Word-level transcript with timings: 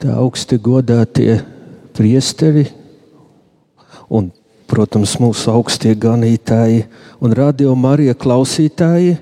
tā 0.00 0.16
augsti 0.20 0.58
godātie 0.60 1.38
priesteri 1.96 2.66
un, 4.12 4.30
protams, 4.68 5.16
mūsu 5.22 5.50
augstie 5.54 5.94
ganītāji 5.98 6.84
un 7.22 7.34
radio 7.36 7.74
Marija 7.78 8.16
klausītāji. 8.18 9.16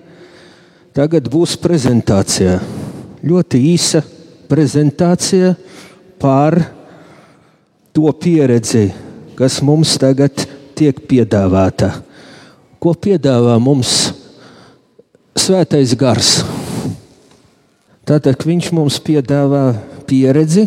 Tagad 0.95 1.29
būs 1.31 1.57
prezentācija. 1.61 2.59
Ļoti 3.25 3.61
īsa 3.73 4.03
prezentācija 4.51 5.55
par 6.21 6.59
to 7.95 8.11
pieredzi, 8.21 8.91
kas 9.39 9.61
mums 9.65 9.97
tagad 10.01 10.45
tiek 10.79 10.99
piedāvāta. 11.09 11.93
Ko 12.83 12.93
piedāvā 12.95 13.57
mums 13.63 14.13
Svētais 15.35 15.97
Gars? 15.99 16.37
Tātad 18.05 18.45
viņš 18.45 18.71
mums 18.77 19.01
piedāvā 19.03 19.65
pieredzi, 20.07 20.67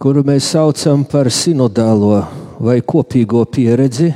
kuru 0.00 0.24
mēs 0.26 0.50
saucam 0.52 1.04
par 1.08 1.30
sinodālo 1.32 2.18
vai 2.60 2.80
kopīgo 2.82 3.44
pieredzi. 3.48 4.10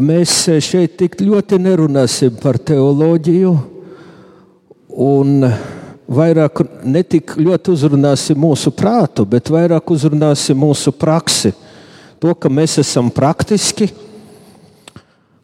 Mēs 0.00 0.34
šeit 0.62 0.96
tik 1.00 1.16
ļoti 1.22 1.58
nerunāsim 1.62 2.36
par 2.42 2.58
teoloģiju, 2.58 3.54
un 4.90 5.48
vairāk 6.10 6.62
ne 6.86 7.02
tik 7.06 7.36
ļoti 7.38 7.74
uzrunāsim 7.74 8.38
mūsu 8.38 8.74
prātu, 8.74 9.26
bet 9.26 9.50
vairāk 9.50 9.90
uzrunāsim 9.94 10.58
mūsu 10.58 10.94
praksi. 10.94 11.54
To, 12.20 12.34
ka 12.34 12.50
mēs 12.52 12.78
esam 12.82 13.08
praktiski 13.14 13.88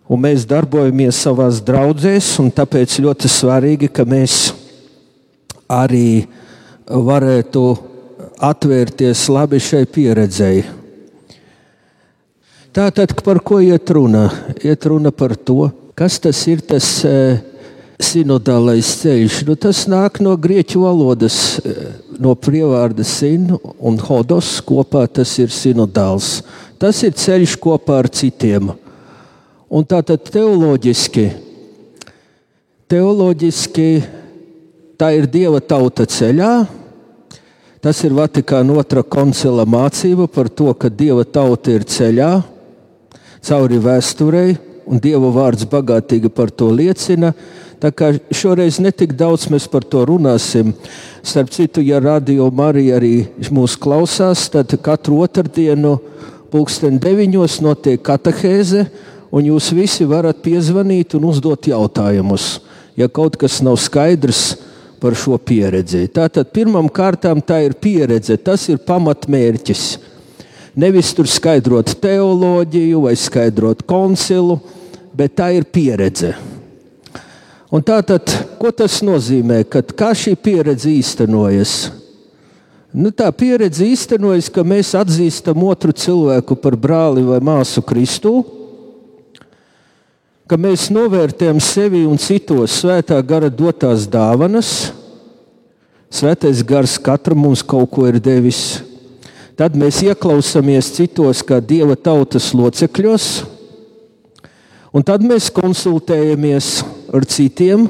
un 0.07 0.23
mēs 0.23 0.47
darbojamies 0.49 1.19
savās 1.27 1.61
draudzēs, 1.67 2.37
un 2.43 2.51
tāpēc 2.55 2.99
ļoti 3.03 3.31
svarīgi, 3.31 3.91
ka 3.91 4.07
mēs 4.07 4.53
arī 5.71 6.27
varētu 6.87 7.63
atvērties 8.43 9.27
labi 9.33 9.61
šai 9.63 9.85
pieredzēji. 9.91 10.65
Tātad 12.77 13.15
par 13.25 13.41
ko 13.41 13.59
iet 13.65 13.89
runa? 13.91 14.29
Iet 14.61 14.85
runa 14.85 15.11
par 15.11 15.33
to, 15.37 15.71
kas 15.97 16.19
tas 16.21 16.43
ir 16.45 16.61
tas 16.61 16.85
e, 17.09 17.15
sinodālais 17.97 18.91
ceļš. 19.01 19.39
Nu, 19.49 19.57
tas 19.57 19.87
nāk 19.89 20.21
no 20.21 20.35
grieķu 20.37 20.83
valodas, 20.85 21.57
e, 21.65 21.73
no 22.21 22.35
prievārda 22.37 23.05
sin 23.09 23.49
un 23.81 23.97
hodos. 23.97 24.59
Kopā 24.61 25.07
tas 25.09 25.33
ir 25.41 25.49
sinodāls. 25.49 26.43
Tas 26.77 27.01
ir 27.09 27.17
ceļš 27.17 27.57
kopā 27.65 28.03
ar 28.03 28.11
citiem. 28.13 28.75
Un 29.73 29.89
tātad 29.89 30.29
teoloģiski, 30.29 31.31
teoloģiski 32.93 33.89
tā 35.01 35.15
ir 35.17 35.27
Dieva 35.33 35.65
tauta 35.65 36.05
ceļā, 36.05 36.53
Tas 37.85 38.01
ir 38.07 38.15
Vatikāna 38.17 38.79
otrā 38.81 39.03
koncila 39.05 39.67
mācība 39.69 40.27
par 40.33 40.49
to, 40.49 40.73
ka 40.75 40.89
Dieva 40.89 41.25
tauta 41.25 41.75
ir 41.75 41.85
ceļā 41.85 42.31
cauri 43.47 43.79
vēsturei, 43.83 44.57
un 44.87 45.01
Dieva 45.03 45.31
vārds 45.35 45.67
bagātīgi 45.71 46.31
par 46.33 46.51
to 46.51 46.71
liecina. 46.73 47.33
Tā 47.83 47.91
kā 47.93 48.15
šoreiz 48.33 48.79
netik 48.81 49.13
daudz 49.19 49.51
mēs 49.53 49.67
par 49.69 49.85
to 49.85 50.07
runāsim. 50.09 50.73
Starp 51.27 51.53
citu, 51.53 51.83
ja 51.85 52.01
radio 52.01 52.49
Marija 52.51 52.97
arī 52.97 53.27
mūs 53.53 53.77
klausās, 53.77 54.47
tad 54.53 54.73
katru 54.83 55.21
otrdienu 55.27 55.99
pulksten 56.51 56.97
deviņos 57.03 57.59
notiek 57.61 58.01
katehēze, 58.01 58.87
un 59.35 59.51
jūs 59.51 59.69
visi 59.77 60.07
varat 60.09 60.41
piezvanīt 60.41 61.19
un 61.19 61.29
uzdot 61.29 61.69
jautājumus. 61.69 62.57
Ja 62.97 63.11
kaut 63.13 63.37
kas 63.37 63.61
nav 63.61 63.77
skaidrs, 63.83 64.57
par 65.01 65.17
šo 65.19 65.39
pieredzi. 65.39 66.07
Tātad 66.13 66.51
pirmām 66.55 66.89
kārtām 66.93 67.43
tā 67.45 67.63
ir 67.67 67.77
pieredze, 67.81 68.37
tas 68.37 68.69
ir 68.73 68.83
pamatmērķis. 68.87 69.85
Nevis 70.77 71.15
tur 71.17 71.29
skaidrot 71.31 71.95
teoloģiju 72.03 73.07
vai 73.07 73.15
skaidrot 73.17 73.87
koncilu, 73.89 74.59
bet 75.17 75.39
tā 75.39 75.53
ir 75.57 75.65
pieredze. 75.73 76.35
Un 77.73 77.83
tātad, 77.83 78.29
ko 78.61 78.71
tas 78.71 79.01
nozīmē? 79.03 79.65
Kad, 79.69 79.91
kā 79.97 80.13
šī 80.15 80.37
pieredze 80.39 80.93
īstenojas? 80.93 81.77
Nu, 82.97 83.11
tā 83.13 83.27
pieredze 83.35 83.85
īstenojas, 83.85 84.47
ka 84.49 84.63
mēs 84.65 84.95
atzīstam 84.97 85.65
otru 85.67 85.93
cilvēku 85.93 86.57
par 86.63 86.77
brāli 86.81 87.25
vai 87.27 87.43
māsu 87.45 87.83
Kristu, 87.85 88.39
ka 90.47 90.57
mēs 90.57 90.87
novērtējam 90.95 91.59
sevi 91.61 92.05
un 92.07 92.21
citos 92.23 92.79
svētā 92.81 93.19
gara 93.27 93.51
dotās 93.51 94.07
dāvanas. 94.09 94.93
Svētais 96.07 96.63
gars 96.63 96.95
katram 97.03 97.43
mums 97.43 97.65
kaut 97.67 97.91
ko 97.91 98.07
ir 98.07 98.21
devis. 98.23 98.81
Tad 99.57 99.75
mēs 99.79 100.03
ieklausāmies 100.05 100.93
citos, 100.95 101.41
kā 101.43 101.59
dieva 101.65 101.97
tautas 101.97 102.53
locekļos, 102.55 103.27
un 104.93 105.05
tad 105.07 105.25
mēs 105.25 105.49
konsultējamies 105.55 106.69
ar 107.17 107.25
citiem 107.25 107.89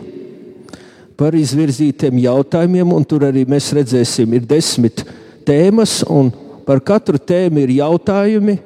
par 1.18 1.34
izvirzītiem 1.36 2.22
jautājumiem. 2.22 2.94
Tur 3.10 3.26
arī 3.28 3.42
mēs 3.50 3.72
redzēsim, 3.74 4.38
ir 4.38 4.46
desmit 4.46 5.02
tēmas, 5.46 6.00
un 6.06 6.30
par 6.66 6.80
katru 6.86 7.18
tēmu 7.18 7.66
ir 7.66 7.76
jautājumi. 7.80 8.56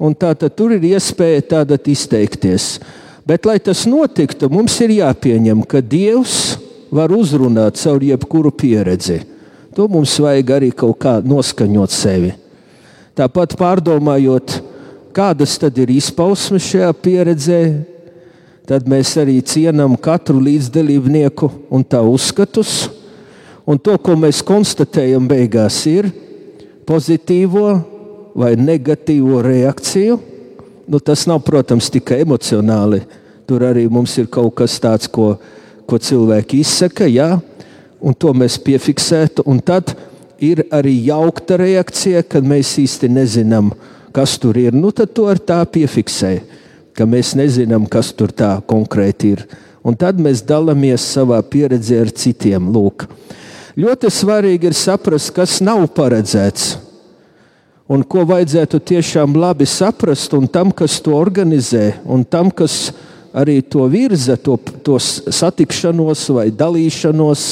Tātad 0.00 0.54
tur 0.56 0.72
ir 0.78 0.86
iespēja 0.94 1.66
izteikties. 1.92 2.78
Bet, 3.26 3.44
lai 3.44 3.58
tas 3.60 3.84
notiktu, 3.86 4.48
mums 4.48 4.78
ir 4.80 4.96
jāpieņem, 5.02 5.60
ka 5.68 5.82
Dievs 5.84 6.56
var 6.90 7.12
uzrunāt 7.14 7.78
caur 7.80 8.02
jebkuru 8.02 8.52
pieredzi. 8.52 9.20
To 9.76 9.86
mums 9.88 10.16
vajag 10.20 10.54
arī 10.56 10.70
kaut 10.74 10.98
kā 11.02 11.18
noskaņot 11.22 11.94
sevi. 11.94 12.32
Tāpat 13.16 13.54
pārdomājot, 13.58 14.56
kādas 15.14 15.56
tad 15.60 15.78
ir 15.78 15.92
izpausmes 15.94 16.66
šajā 16.66 16.90
pieredzē, 17.02 17.60
tad 18.66 18.88
mēs 18.90 19.12
arī 19.18 19.38
cienām 19.42 19.96
katru 19.98 20.40
līdzdalībnieku 20.42 21.50
un 21.70 21.84
tā 21.86 22.02
uzskatus. 22.06 22.88
Un 23.66 23.78
to, 23.78 23.94
ko 24.02 24.16
mēs 24.18 24.40
konstatējam, 24.42 25.28
beigās 25.30 25.78
ir 25.86 26.10
pozitīvo 26.88 27.68
vai 28.34 28.56
negatīvo 28.58 29.42
reakciju 29.44 30.18
nu, 30.90 30.98
tas 30.98 31.22
nav, 31.26 31.38
protams, 31.46 31.86
tikai 31.90 32.24
emocionāli. 32.24 33.04
Tur 33.46 33.62
arī 33.62 33.84
mums 33.86 34.16
ir 34.18 34.26
kaut 34.26 34.56
kas 34.58 34.74
tāds, 34.82 35.06
ko, 35.06 35.36
ko 35.90 35.98
cilvēki 35.98 36.60
izsaka, 36.62 37.08
jā, 37.10 37.34
un 38.00 38.14
to 38.14 38.32
mēs 38.36 38.58
piefiksētu. 38.62 39.44
Un 39.50 39.58
tad 39.58 39.94
ir 40.42 40.64
arī 40.72 40.94
jaukta 41.08 41.58
reakcija, 41.60 42.22
kad 42.22 42.46
mēs 42.46 42.76
īsti 42.80 43.10
nezinām, 43.12 43.72
kas 44.14 44.38
tur 44.40 44.58
ir. 44.60 44.76
Nu, 44.76 44.94
tad 44.94 45.14
to 45.16 45.26
ar 45.30 45.40
tā 45.42 45.60
piefiksē, 45.66 46.36
ka 46.94 47.06
mēs 47.08 47.34
nezinām, 47.38 47.88
kas 47.90 48.12
tur 48.16 48.32
tā 48.32 48.56
konkrēti 48.70 49.34
ir. 49.36 49.48
Un 49.82 49.96
tad 49.96 50.20
mēs 50.20 50.44
dalāmies 50.44 51.02
savā 51.16 51.40
pieredzē 51.42 52.02
ar 52.04 52.12
citiem. 52.12 52.68
Lūk. 52.72 53.08
Ļoti 53.80 54.10
svarīgi 54.12 54.68
ir 54.68 54.76
saprast, 54.76 55.32
kas 55.34 55.58
nav 55.64 55.86
paredzēts 55.96 56.76
un 57.90 58.04
ko 58.06 58.22
vajadzētu 58.28 58.78
tiešām 58.86 59.34
labi 59.40 59.66
saprast, 59.66 60.34
un 60.38 60.46
tam, 60.46 60.70
kas 60.70 61.00
to 61.02 61.16
organizē, 61.18 61.98
un 62.06 62.22
tam, 62.22 62.52
kas 62.54 62.92
arī 63.36 63.60
to 63.62 63.86
virza, 63.90 64.36
to, 64.36 64.56
to 64.84 64.98
satikšanos 65.00 66.24
vai 66.34 66.48
dalīšanos, 66.50 67.44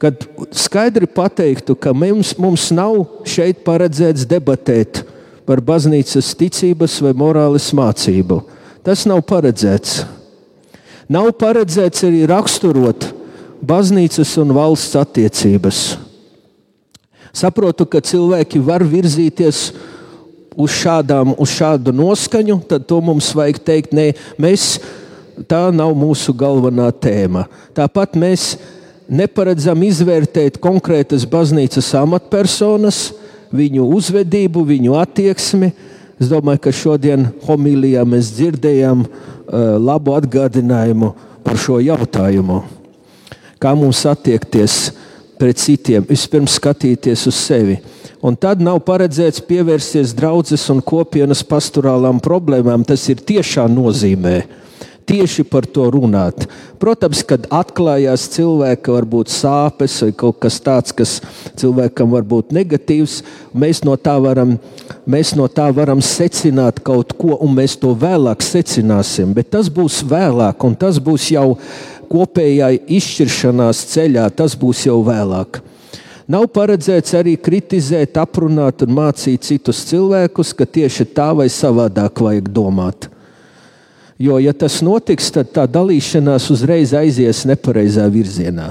kad 0.00 0.24
skaidri 0.56 1.06
pateiktu, 1.06 1.76
ka 1.76 1.92
mums, 1.92 2.32
mums 2.40 2.70
nav 2.72 3.02
šeit 3.28 3.62
paredzēts 3.66 4.26
debatēt 4.28 5.02
par 5.46 5.60
baznīcas 5.64 6.32
ticības 6.38 7.00
vai 7.04 7.12
morāles 7.16 7.68
mācību. 7.76 8.40
Tas 8.86 9.04
nav 9.08 9.22
paredzēts. 9.28 10.04
Nav 11.10 11.32
paredzēts 11.36 12.06
arī 12.06 12.22
raksturot 12.30 13.10
baznīcas 13.60 14.36
un 14.40 14.54
valsts 14.56 14.96
attiecības. 14.96 15.80
Saprotu, 17.36 17.84
ka 17.86 18.00
cilvēki 18.02 18.62
var 18.64 18.82
virzīties 18.86 19.58
uz, 19.70 19.89
šādām, 20.56 21.34
uz 21.38 21.52
šādu 21.54 21.92
noskaņu, 21.94 22.60
tad 22.68 22.86
to 22.90 23.00
mums 23.04 23.30
vajag 23.36 23.60
teikt, 23.64 23.94
nē, 23.96 24.10
mēs, 24.40 24.80
tā 25.48 25.68
nav 25.74 25.94
mūsu 25.96 26.34
galvenā 26.36 26.90
tēma. 26.92 27.46
Tāpat 27.76 28.18
mēs 28.18 28.56
neparedzam 29.10 29.82
izvērtēt 29.86 30.60
konkrētas 30.62 31.26
baznīcas 31.30 31.94
amatpersonas, 31.98 33.10
viņu 33.54 33.86
uzvedību, 33.96 34.64
viņu 34.66 34.98
attieksmi. 35.00 35.72
Es 36.20 36.28
domāju, 36.30 36.60
ka 36.66 36.72
šodien 36.74 37.30
homilijā 37.46 38.04
mēs 38.06 38.34
dzirdējām 38.36 39.06
uh, 39.06 39.12
labu 39.80 40.14
atgādinājumu 40.18 41.14
par 41.46 41.58
šo 41.58 41.80
jautājumu. 41.82 42.60
Kā 43.60 43.72
mums 43.76 44.04
attiekties 44.08 44.90
pret 45.40 45.58
citiem, 45.60 46.04
vispirms 46.08 46.58
skatīties 46.60 47.26
uz 47.28 47.38
sevi. 47.40 47.78
Un 48.20 48.36
tad 48.36 48.60
nav 48.60 48.82
paredzēts 48.84 49.40
pievērsties 49.48 50.12
draudzes 50.16 50.66
un 50.72 50.82
kopienas 50.84 51.40
pastorālām 51.48 52.20
problēmām. 52.20 52.84
Tas 52.84 53.08
ir 53.08 53.22
tiešā 53.24 53.64
nozīmē. 53.72 54.42
tieši 55.10 55.42
par 55.44 55.66
to 55.66 55.88
runāt. 55.90 56.46
Protams, 56.78 57.24
kad 57.26 57.48
atklājās 57.50 58.28
cilvēka 58.30 58.94
varbūt 58.94 59.32
sāpes 59.32 59.96
vai 60.04 60.10
kaut 60.14 60.38
kas 60.44 60.60
tāds, 60.62 60.94
kas 60.94 61.16
cilvēkam 61.58 62.12
var 62.14 62.22
būt 62.22 62.54
negatīvs, 62.54 63.20
mēs 63.50 63.82
no 63.86 63.96
tā 63.98 64.14
varam, 64.22 64.54
mēs 65.10 65.34
no 65.38 65.48
tā 65.50 65.66
varam 65.74 66.02
secināt 66.04 66.78
kaut 66.86 67.16
ko, 67.18 67.34
un 67.42 67.56
mēs 67.58 67.74
to 67.80 67.90
vēlāk 67.98 68.44
secināsim. 68.44 69.34
Bet 69.34 69.50
tas 69.56 69.72
būs 69.72 70.02
vēlāk, 70.06 70.62
un 70.62 70.78
tas 70.78 71.02
būs 71.02 71.32
jau 71.34 71.48
kopējai 72.10 72.76
izšķiršanās 73.00 73.82
ceļā, 73.90 74.30
tas 74.30 74.54
būs 74.58 74.86
jau 74.86 75.00
vēlāk. 75.06 75.62
Nav 76.30 76.46
paredzēts 76.54 77.16
arī 77.18 77.32
kritizēt, 77.40 78.14
aprunāt 78.20 78.84
un 78.84 78.92
mācīt 78.94 79.42
citus 79.48 79.80
cilvēkus, 79.88 80.52
ka 80.54 80.66
tieši 80.68 81.08
tā 81.16 81.32
vai 81.34 81.48
savādāk 81.50 82.20
vajag 82.22 82.50
domāt. 82.54 83.08
Jo, 84.20 84.36
ja 84.38 84.52
tas 84.54 84.76
notiks, 84.84 85.30
tad 85.34 85.48
tā 85.56 85.64
dalīšanās 85.66 86.50
uzreiz 86.54 86.92
aizies 86.94 87.40
nepareizā 87.48 88.04
virzienā. 88.12 88.68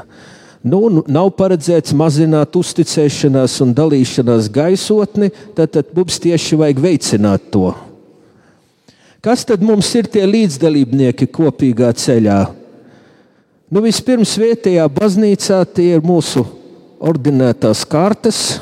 Nu, 0.63 1.01
nav 1.07 1.31
paredzēts 1.39 1.95
mazināt 1.97 2.55
uzticēšanās 2.59 3.57
un 3.65 3.73
dalīšanās 3.75 4.47
gaisotni, 4.55 5.31
tad, 5.57 5.73
tad 5.73 5.91
mums 5.97 6.19
tieši 6.21 6.59
vajag 6.59 6.79
veicināt 6.83 7.49
to. 7.51 7.73
Kas 9.25 9.43
tad 9.47 9.65
mums 9.65 9.89
ir 9.99 10.07
tie 10.07 10.23
līdzdalībnieki 10.29 11.27
kopīgā 11.27 11.91
ceļā? 11.91 12.39
Nu, 13.67 13.83
vispirms 13.83 14.37
vietējā 14.39 14.87
baznīcā 14.95 15.59
tie 15.75 15.89
ir 15.97 16.05
mūsu 16.05 16.45
ordinētās 16.99 17.85
kārtas, 17.87 18.59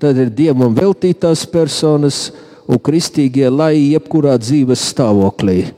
tad 0.00 0.18
ir 0.20 0.32
dievam 0.32 0.74
veltītās 0.76 1.44
personas 1.48 2.30
un 2.66 2.80
kristīgie 2.82 3.48
lai 3.52 3.92
jebkurā 3.92 4.36
dzīves 4.40 4.88
stāvoklī. 4.92 5.70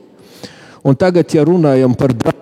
Un 0.83 0.95
tagad, 0.95 1.27
ja 1.35 1.43
runājam 1.45 1.93
par 1.99 2.15
draugu, 2.15 2.39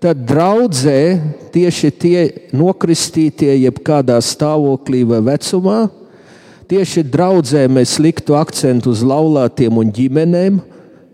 tad 0.00 0.24
draudzē 0.24 1.20
tieši 1.52 1.90
tie 1.92 2.20
nokristītie, 2.56 3.52
jebkādā 3.66 4.16
stāvoklī 4.24 5.02
vai 5.04 5.20
vecumā, 5.24 5.78
tieši 6.70 7.04
draudzē 7.04 7.66
mēs 7.68 7.98
liktu 8.00 8.36
akcentu 8.38 8.94
uz 8.94 9.04
laulātiem 9.04 9.76
un 9.82 9.92
ģimenēm, 9.92 10.60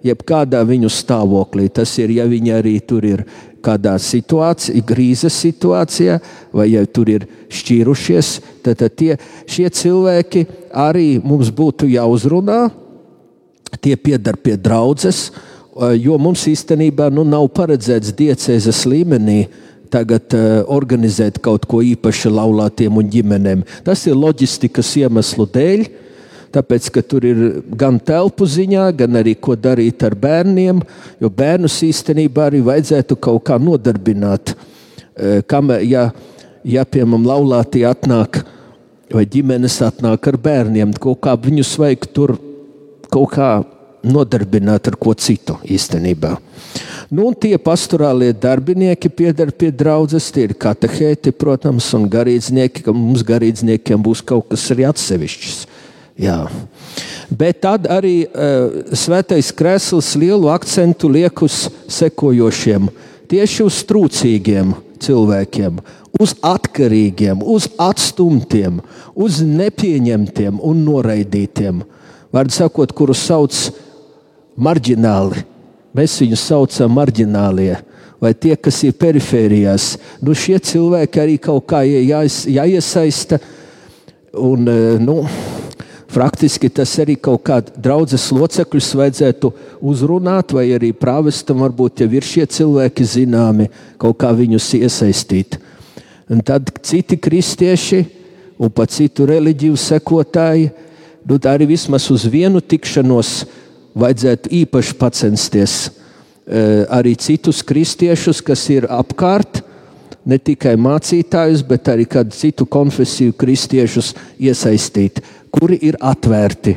jebkādā 0.07 0.63
viņu 0.67 0.91
stāvoklī. 0.93 1.69
Tas 1.73 1.93
ir, 2.01 2.15
ja 2.19 2.27
viņi 2.29 2.55
arī 2.57 2.77
tur 2.85 3.05
ir 3.07 3.25
kādā 3.67 3.97
situācijā, 3.99 4.83
krīzes 4.87 5.35
situācijā, 5.43 6.21
vai 6.55 6.69
ja 6.73 6.85
tur 6.87 7.11
ir 7.11 7.27
šķīrušies, 7.51 8.31
tad, 8.63 8.79
tad 8.83 8.95
tie, 8.99 9.17
šie 9.51 9.67
cilvēki 9.71 10.47
arī 10.71 11.17
mums 11.25 11.51
būtu 11.51 11.91
jāuzrunā. 11.91 12.67
Tie 13.83 13.97
piedar 13.99 14.39
pie 14.41 14.55
draudzes, 14.57 15.31
jo 15.99 16.17
mums 16.23 16.47
īstenībā 16.49 17.11
nu, 17.13 17.27
nav 17.27 17.49
paredzēts 17.57 18.15
diecēzes 18.17 18.85
līmenī 18.89 19.41
tagad 19.93 20.35
uh, 20.35 20.63
organizēt 20.73 21.39
kaut 21.43 21.67
ko 21.71 21.79
īpašu 21.85 22.33
laulātiem 22.35 22.97
un 22.99 23.11
ģimenēm. 23.11 23.63
Tas 23.87 24.03
ir 24.09 24.17
loģistikas 24.19 24.89
iemeslu 25.03 25.47
dēļ. 25.55 25.85
Uh, 25.87 26.06
tāpēc, 26.57 26.89
ka 26.95 27.05
tur 27.05 27.27
ir 27.29 27.43
gan 27.79 28.01
telpu 28.01 28.49
ziņā, 28.49 28.89
gan 28.97 29.21
arī 29.21 29.37
ko 29.39 29.57
darīt 29.59 30.03
ar 30.07 30.17
bērniem, 30.19 30.81
jo 31.21 31.31
bērnus 31.33 31.79
īstenībā 31.87 32.49
arī 32.51 32.63
vajadzētu 32.67 33.19
kaut 33.29 33.45
kā 33.51 33.61
nodarbināt. 33.61 34.57
E, 35.17 35.41
kam, 35.49 35.73
ja, 35.85 36.09
ja 36.65 36.85
piemēram, 36.89 37.29
laulāti 37.29 37.85
atnāk 37.89 38.43
vai 39.13 39.25
ģimenes 39.31 39.79
atnāk 39.87 40.27
ar 40.33 40.41
bērniem, 40.43 40.97
kaut 41.01 41.23
kā 41.27 41.37
viņus 41.39 41.77
vajag 41.81 42.11
tur 42.17 42.37
kaut 43.13 43.33
kā 43.37 43.51
nodarbināt 44.07 44.89
ar 44.91 44.97
ko 44.99 45.15
citu 45.19 45.57
īstenībā. 45.67 46.37
Nu, 47.11 47.31
tie 47.39 47.55
pastorālie 47.63 48.33
darbinieki 48.35 49.11
pieder 49.15 49.53
pie 49.55 49.71
draudzes, 49.71 50.29
tie 50.35 50.49
ir 50.49 50.57
katehēti, 50.59 51.33
protams, 51.39 51.89
un 51.95 52.09
garīdznieki, 52.11 52.83
ka 52.87 52.95
mums 52.95 53.23
garīdzniekiem 53.27 54.03
būs 54.03 54.25
kaut 54.27 54.51
kas 54.51 54.67
arī 54.75 54.89
atsevišķs. 54.91 55.61
Jā. 56.17 56.47
Bet 57.29 57.61
tad 57.65 57.89
arī 57.93 58.25
uh, 58.25 58.87
Svētais 58.97 59.51
Kresls 59.53 60.15
lielu 60.17 60.49
akcentu 60.49 61.11
liek 61.13 61.43
uz 61.45 61.67
sekojošiem, 61.93 62.89
tieši 63.29 63.65
uz 63.67 63.83
trūcīgiem 63.89 64.73
cilvēkiem, 65.03 65.81
uz 66.21 66.33
atkarīgiem, 66.41 67.43
uz 67.45 67.69
atstumtiem, 67.77 68.81
uz 69.13 69.43
nepieņemtiem 69.45 70.63
un 70.65 70.81
noraidītiem. 70.87 71.83
Vārdu 72.33 72.57
sakot, 72.57 72.95
kurus 72.97 73.21
sauc 73.27 73.59
marģināli. 74.57 75.45
Mēs 75.97 76.17
viņus 76.21 76.49
saucam 76.49 76.97
marģinālie 76.97 77.77
vai 78.21 78.33
tie, 78.33 78.55
kas 78.57 78.81
ir 78.85 78.97
perifērijās. 78.97 79.95
Nu, 80.25 80.33
šie 80.37 80.57
cilvēki 80.65 81.21
arī 81.21 81.37
kaut 81.43 81.67
kā 81.69 81.83
jāiesaista. 81.85 83.39
Un, 84.37 84.69
nu, 85.01 85.21
Praktiski 86.17 86.71
tas 86.73 86.95
arī 87.03 87.19
kaut 87.21 87.43
kādā 87.45 87.75
draudzes 87.77 88.31
locekļus 88.33 88.87
vajadzētu 88.97 89.51
uzrunāt, 89.85 90.55
vai 90.57 90.71
arī 90.73 90.95
prāvestam 90.97 91.61
varbūt 91.61 92.01
jau 92.01 92.09
ir 92.17 92.25
šie 92.25 92.47
cilvēki 92.57 93.05
zināmi, 93.05 93.67
kaut 94.01 94.17
kā 94.23 94.31
viņus 94.33 94.71
iesaistīt. 94.79 95.59
Un 96.33 96.41
tad 96.41 96.73
citi 96.81 97.19
kristieši 97.21 98.01
un 98.57 98.73
pat 98.73 98.95
citu 98.97 99.27
reliģiju 99.29 99.77
sekotāji, 99.77 100.71
nu, 101.29 101.37
arī 101.53 101.69
vismaz 101.75 102.09
uz 102.15 102.25
vienu 102.33 102.65
tikšanos 102.65 103.37
vajadzētu 103.93 104.55
īpaši 104.63 104.97
pacensties. 104.97 105.77
Eh, 106.47 106.87
arī 106.97 107.13
citus 107.21 107.61
kristiešus, 107.61 108.41
kas 108.41 108.65
ir 108.73 108.89
apkārt, 108.89 109.66
ne 110.27 110.39
tikai 110.39 110.75
mācītājus, 110.81 111.63
bet 111.67 111.89
arī 111.93 112.05
kādu 112.11 112.35
citu 112.35 112.67
konfesiju 112.67 113.37
kristiešus 113.39 114.13
iesaistīt 114.43 115.23
kuri 115.57 115.79
ir 115.89 115.97
atvērti 116.01 116.77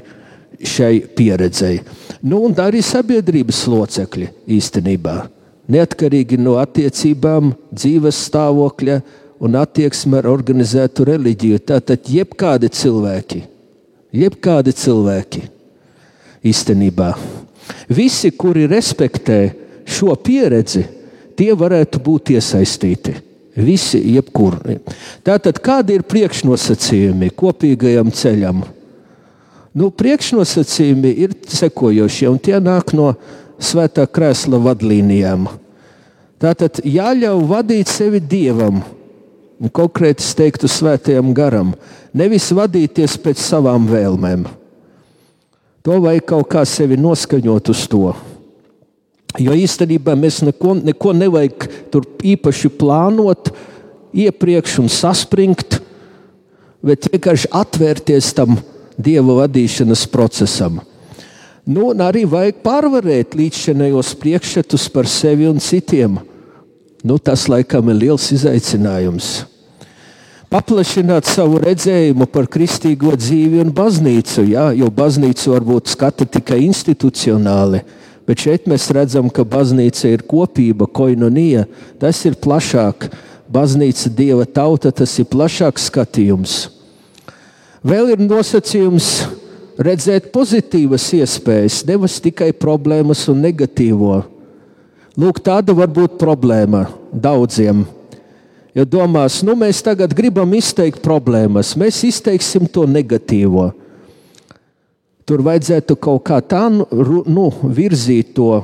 šai 0.63 1.01
pieredzei. 1.15 1.79
Nu, 2.23 2.41
un 2.47 2.55
arī 2.59 2.81
sabiedrības 2.83 3.65
locekļi 3.71 4.29
īstenībā. 4.57 5.15
Neatkarīgi 5.69 6.39
no 6.41 6.57
attiecībām, 6.61 7.53
dzīves 7.75 8.23
stāvokļa 8.29 8.97
un 9.45 9.55
attieksme 9.59 10.19
ar 10.19 10.29
organizētu 10.31 11.05
reliģiju. 11.11 11.61
Tātad 11.71 12.09
jebkādi 12.09 12.71
cilvēki, 12.73 13.43
jebkādi 14.23 14.73
cilvēki 14.75 15.45
īstenībā. 16.49 17.13
Visi, 17.93 18.31
kuri 18.33 18.65
respektē 18.67 19.39
šo 19.85 20.15
pieredzi, 20.17 20.85
tie 21.37 21.51
varētu 21.55 22.01
būt 22.03 22.33
iesaistīti. 22.35 23.28
Visi, 23.57 23.99
jebkur. 24.13 24.59
Tātad, 25.25 25.57
kādi 25.63 25.97
ir 25.97 26.05
priekšnosacījumi 26.07 27.31
kopīgajam 27.37 28.11
ceļam? 28.13 28.61
Nu, 29.73 29.89
priekšnosacījumi 29.93 31.11
ir 31.25 31.33
sekojošie, 31.49 32.29
un 32.29 32.37
tie 32.41 32.57
nāk 32.61 32.93
no 32.97 33.13
svētā 33.61 34.05
krēsla 34.09 34.59
vadlīnijām. 34.63 35.47
Tātad 36.39 36.79
jāļauj 36.87 37.43
vadīt 37.49 37.91
sevi 37.91 38.21
dievam, 38.23 38.79
konkrēti 39.75 40.23
teiktu 40.39 40.69
svētajam 40.71 41.33
garam, 41.35 41.73
nevis 42.15 42.47
vadīties 42.55 43.17
pēc 43.19 43.41
savām 43.43 43.89
vēlmēm. 43.89 44.47
To 45.83 45.99
vajag 46.03 46.25
kaut 46.31 46.49
kā 46.51 46.63
sevi 46.67 46.97
noskaņot 46.99 47.71
uz 47.71 47.85
to. 47.91 48.13
Jo 49.37 49.53
īstenībā 49.53 50.15
mēs 50.17 50.41
neko, 50.41 50.73
neko 50.81 51.13
nevajag 51.13 51.67
tur 51.93 52.07
īpaši 52.25 52.71
plānot, 52.79 53.51
iepriekš 54.17 54.79
un 54.81 54.89
saspringt, 54.89 55.77
bet 56.81 57.05
vienkārši 57.11 57.51
atvērties 57.53 58.31
tam 58.33 58.57
dieva 58.97 59.43
vadīšanas 59.43 60.07
procesam. 60.09 60.79
Nu, 61.69 61.91
un 61.91 62.01
arī 62.01 62.23
vajag 62.25 62.63
pārvarēt 62.65 63.37
līdzšinējos 63.37 64.15
priekšstatus 64.17 64.87
par 64.89 65.05
sevi 65.05 65.45
un 65.45 65.61
citiem. 65.61 66.17
Nu, 67.05 67.19
tas 67.21 67.45
laikam 67.51 67.91
ir 67.93 67.99
liels 68.01 68.25
izaicinājums. 68.33 69.29
Paplašināt 70.49 71.29
savu 71.29 71.59
redzējumu 71.61 72.25
par 72.33 72.47
kristīgo 72.49 73.13
dzīvi 73.13 73.61
un 73.61 73.69
baznīcu, 73.75 74.47
jā, 74.49 74.71
jo 74.73 74.89
baznīcu 74.89 75.53
varbūt 75.53 75.91
skata 75.93 76.25
tikai 76.25 76.63
institucionāli, 76.65 77.83
Bet 78.29 78.43
šeit 78.45 78.67
mēs 78.69 78.85
redzam, 78.93 79.25
ka 79.33 79.41
baznīca 79.41 80.11
ir 80.13 80.21
kopība, 80.29 80.85
koinonija. 80.85 81.63
Tas 81.97 82.21
ir 82.29 82.37
plašāk. 82.37 83.07
Baznīca, 83.49 84.11
dieva 84.13 84.45
tauta, 84.45 84.91
tas 84.93 85.15
ir 85.17 85.25
plašāks 85.31 85.87
skatījums. 85.89 86.57
Vēl 87.81 88.11
ir 88.13 88.21
nosacījums 88.21 89.07
redzēt 89.81 90.29
pozitīvas 90.35 91.07
iespējas, 91.17 91.79
nevis 91.87 92.19
tikai 92.21 92.51
problēmas 92.53 93.23
un 93.31 93.41
negatīvo. 93.47 94.19
Lūk, 95.19 95.41
tāda 95.41 95.73
var 95.73 95.89
būt 95.89 96.19
problēma 96.21 96.85
daudziem. 97.09 97.87
Jo 98.77 98.85
domās, 98.85 99.39
nu 99.41 99.55
mēs 99.57 99.81
tagad 99.81 100.13
gribam 100.13 100.53
izteikt 100.53 101.01
problēmas, 101.01 101.73
mēs 101.79 102.03
izteiksim 102.05 102.69
to 102.69 102.85
negatīvo. 102.85 103.71
Tur 105.29 105.43
vajadzētu 105.45 105.93
kaut 106.01 106.23
kā 106.25 106.39
tā 106.41 106.63
nu, 106.73 106.87
nu, 107.29 107.43
virzīt 107.61 108.31
to 108.33 108.63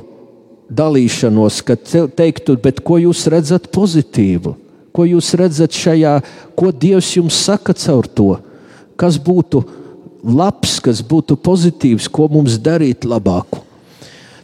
dalīšanos, 0.74 1.60
ka 1.62 1.76
teiktu, 1.78 2.56
bet 2.58 2.82
ko 2.82 2.98
jūs 3.04 3.28
redzat 3.30 3.68
pozitīvu? 3.70 4.56
Ko 4.96 5.06
jūs 5.06 5.30
redzat 5.38 5.78
šajā, 5.78 6.16
ko 6.58 6.72
Dievs 6.74 7.12
jums 7.20 7.38
saka 7.46 7.76
caur 7.78 8.10
to? 8.10 8.32
Kas 8.98 9.20
būtu 9.22 9.62
labs, 10.26 10.80
kas 10.82 11.04
būtu 11.06 11.38
pozitīvs, 11.38 12.10
ko 12.10 12.26
mums 12.34 12.58
darīt 12.58 13.06
labāku? 13.06 13.62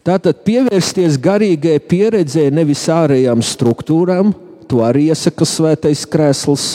Tātad 0.05 0.45
pievērsties 0.45 1.17
garīgai 1.21 1.79
pieredzē, 1.81 2.51
nevis 2.53 2.85
ārējām 2.89 3.41
struktūrām, 3.41 4.35
to 4.69 4.85
arī 4.85 5.07
iesaka 5.09 5.45
svētais 5.45 6.05
krēsls. 6.05 6.71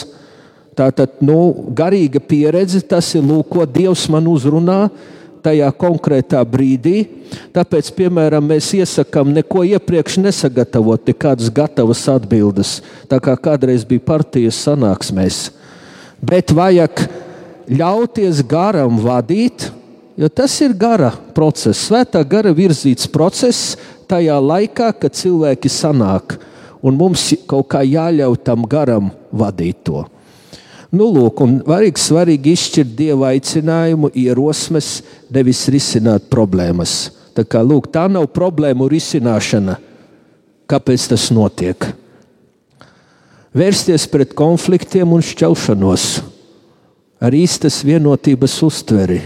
Tātad 0.75 1.21
nu, 1.23 1.69
garīga 1.71 2.19
pieredze, 2.19 2.83
tas 2.83 3.15
ir 3.15 3.23
lūk, 3.23 3.47
ko 3.55 3.63
Dievs 3.63 4.09
man 4.11 4.27
uzrunā 4.27 4.89
tajā 5.47 5.69
konkrētā 5.79 6.41
brīdī. 6.47 7.05
Tāpēc, 7.55 7.91
piemēram, 7.95 8.45
mēs 8.51 8.69
iesakām 8.77 9.31
neko 9.35 9.63
iepriekš 9.67 10.19
nesagatavot, 10.25 11.07
nekādas 11.07 11.51
gatavas 11.53 12.03
atbildes, 12.11 12.77
tā 13.11 13.19
kā 13.23 13.35
kādreiz 13.39 13.85
bija 13.87 14.03
partijas 14.11 14.59
sanāksmēs. 14.67 15.47
Bet 16.23 16.51
vajag 16.55 17.05
ļauties 17.69 18.41
garam 18.47 18.99
vadīt, 19.03 19.69
jo 20.17 20.29
tas 20.29 20.55
ir 20.65 20.75
gara 20.77 21.11
process, 21.35 21.87
svētā 21.87 22.23
gara 22.27 22.53
virzīts 22.55 23.09
process 23.11 23.75
tajā 24.09 24.39
laikā, 24.41 24.91
kad 24.97 25.15
cilvēki 25.15 25.71
sanāk. 25.71 26.39
Un 26.85 26.95
mums 26.95 27.31
kaut 27.49 27.71
kā 27.73 27.81
jāļauj 27.83 28.37
tam 28.45 28.63
garam 28.69 29.09
vadīt 29.33 29.81
to. 29.87 30.05
Nu, 30.95 31.09
lūk, 31.11 31.41
un 31.43 31.57
svarīgi, 31.65 31.99
svarīgi 31.99 32.53
izšķirt 32.55 32.93
dieva 32.95 33.33
aicinājumu, 33.33 34.11
ierosmes, 34.15 35.01
nevis 35.33 35.65
risināt 35.73 36.29
problēmas. 36.31 37.09
Tā, 37.35 37.43
kā, 37.43 37.59
lūk, 37.59 37.89
tā 37.91 38.05
nav 38.11 38.29
problēmu 38.31 38.87
risināšana. 38.91 39.75
Kāpēc 40.67 41.09
tas 41.11 41.27
notiek? 41.35 41.89
Vērsties 43.57 44.07
pret 44.11 44.33
konfliktiem 44.37 45.11
un 45.15 45.23
šķelšanos 45.23 46.07
ar 47.23 47.35
īstas 47.35 47.81
vienotības 47.87 48.55
uztveri. 48.63 49.21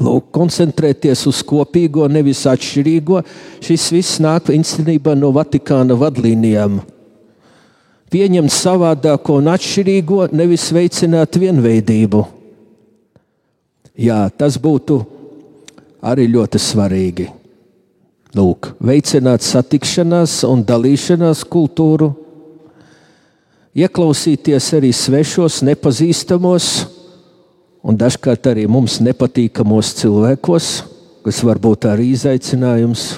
Lūk, 0.00 0.30
koncentrēties 0.32 1.26
uz 1.28 1.40
kopīgo, 1.46 2.06
nevis 2.08 2.44
atšķirīgo. 2.48 3.20
Šis 3.64 3.90
viss 3.96 4.20
nāk 4.20 4.52
īstenībā 4.52 5.16
no 5.16 5.32
Vatikāna 5.36 5.96
vadlīnijām 6.00 6.80
pieņemt 8.10 8.52
savādāko 8.52 9.38
un 9.40 9.50
atšķirīgo, 9.52 10.28
nevis 10.34 10.68
veicināt 10.74 11.38
vienveidību. 11.40 12.24
Jā, 14.00 14.24
tas 14.32 14.56
būtu 14.60 15.00
arī 16.02 16.26
ļoti 16.32 16.60
svarīgi. 16.62 17.28
Lūk, 18.38 18.74
veicināt 18.78 19.42
satikšanās 19.42 20.44
un 20.46 20.62
dalīšanās 20.66 21.42
kultūru, 21.50 22.12
ieklausīties 23.74 24.68
arī 24.78 24.92
svešos, 24.94 25.60
nepazīstamos 25.66 26.68
un 27.82 27.98
dažkārt 27.98 28.46
arī 28.52 28.68
mums 28.70 29.00
nepatīkamos 29.02 29.94
cilvēkos, 29.98 30.70
kas 31.26 31.42
var 31.46 31.58
būt 31.62 31.88
arī 31.90 32.12
izaicinājums 32.14 33.10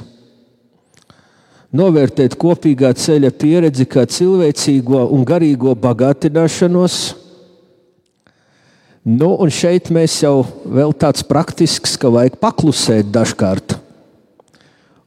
novērtēt 1.72 2.36
kopīgā 2.40 2.92
ceļa 2.96 3.32
pieredzi 3.36 3.86
kā 3.88 4.04
cilvēcīgo 4.08 5.06
un 5.12 5.26
garīgo 5.28 5.74
bagātināšanos. 5.78 6.98
Nu, 9.02 9.32
un 9.34 9.50
šeit 9.50 9.90
mēs 9.90 10.20
jau 10.22 10.42
vēl 10.62 10.92
tāds 10.94 11.24
praktisks, 11.26 11.96
ka 11.98 12.12
vajag 12.12 12.36
paklusēt 12.42 13.08
dažkārt 13.10 13.80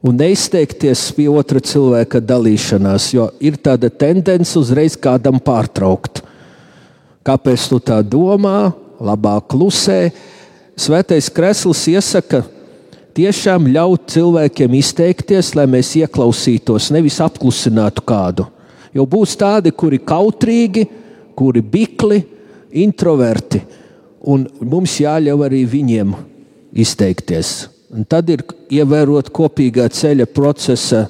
un 0.06 0.16
neizteikties 0.20 1.08
pie 1.16 1.26
otra 1.32 1.60
cilvēka 1.62 2.20
dalīšanās, 2.22 3.10
jo 3.14 3.26
ir 3.42 3.58
tāda 3.58 3.90
tendence 3.90 4.54
uzreiz 4.58 4.94
kādam 4.98 5.40
pārtraukt. 5.42 6.22
Kāpēc 7.26 7.68
tu 7.70 7.80
tā 7.82 7.98
domā? 8.06 8.70
Labāk 9.02 9.50
klusē. 9.52 10.12
Svētais 10.78 11.28
Kresls 11.32 11.82
iesaka, 11.90 12.44
tiešām 13.16 13.68
ļaut 13.72 14.10
cilvēkiem 14.12 14.76
izteikties, 14.78 15.54
lai 15.56 15.66
mēs 15.70 15.94
ieklausītos, 16.02 16.90
nevis 16.94 17.18
apklusinātu 17.24 18.04
kādu. 18.06 18.46
Jo 18.94 19.06
būs 19.08 19.36
tādi, 19.40 19.72
kuri 19.72 20.00
kautrīgi, 20.04 20.86
kuri 21.36 21.62
bikli, 21.62 22.22
introverti, 22.76 23.62
un 24.26 24.46
mums 24.60 24.98
jāļauj 25.00 25.46
arī 25.46 25.62
viņiem 25.68 26.12
izteikties. 26.76 27.68
Un 27.96 28.04
tad 28.08 28.28
ir 28.32 28.42
ievērot 28.72 29.30
kopīgā 29.34 29.86
ceļa 29.94 30.26
procesa 30.34 31.06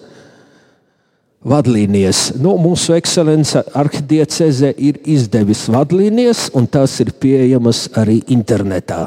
vadlīnijas. 1.46 2.34
Nu, 2.42 2.56
mūsu 2.60 2.96
ekscelence 2.98 3.62
arhidieceze 3.75 4.72
ir 4.76 5.00
izdevis 5.08 5.64
vadlīnijas, 5.72 6.50
un 6.58 6.68
tās 6.70 6.98
ir 7.02 7.14
pieejamas 7.22 7.86
arī 7.96 8.20
internetā. 8.34 9.06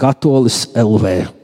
Katolis 0.00 0.64
LV. 0.78 1.41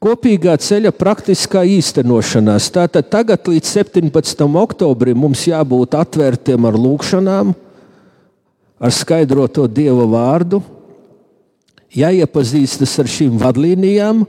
Kopīgā 0.00 0.54
ceļa 0.56 0.94
praktiskā 0.96 1.60
īstenošanās. 1.68 2.70
Tātad 2.72 3.10
tagad 3.12 3.44
līdz 3.52 3.68
17. 3.68 4.46
oktobrim 4.56 5.18
mums 5.20 5.42
jābūt 5.44 5.92
atvērtiem 5.92 6.64
ar 6.64 6.76
lūgšanām, 6.80 7.50
ar 8.80 8.94
skaidroto 8.96 9.66
Dieva 9.68 10.06
vārdu, 10.08 10.62
jāiepazīstas 11.92 12.94
ar 13.02 13.10
šīm 13.12 13.34
vadlīnijām, 13.42 14.22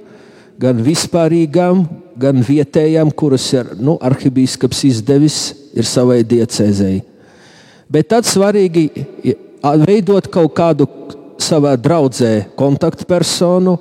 gan 0.59 0.81
vispārīgām, 0.83 1.85
gan 2.19 2.43
vietējām, 2.43 3.13
kuras 3.15 3.45
ir 3.55 3.69
nu, 3.79 3.95
arhibīskaps 4.03 4.81
izdevis 4.89 5.37
ir 5.71 5.87
savai 5.87 6.19
diecēzei. 6.27 6.97
Bet 7.87 8.09
tad 8.11 8.27
svarīgi 8.27 8.89
veidot 9.87 10.27
kaut 10.35 10.51
kādu 10.59 10.89
savā 11.39 11.77
draudzē 11.79 12.51
kontaktpersonu, 12.59 13.77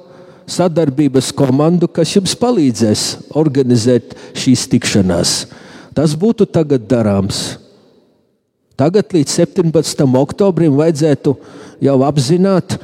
sadarbības 0.51 1.31
komandu, 1.37 1.89
kas 1.89 2.17
jums 2.17 2.35
palīdzēs 2.39 3.05
organizēt 3.39 4.15
šīs 4.39 4.67
tikšanās. 4.73 5.35
Tas 5.95 6.15
būtu 6.19 6.47
tagad 6.51 6.87
darāms. 6.91 7.59
Tagad 8.79 9.13
līdz 9.13 9.35
17. 9.43 10.07
oktobrim 10.17 10.79
vajadzētu 10.79 11.35
jau 11.85 11.97
apzināt 12.07 12.79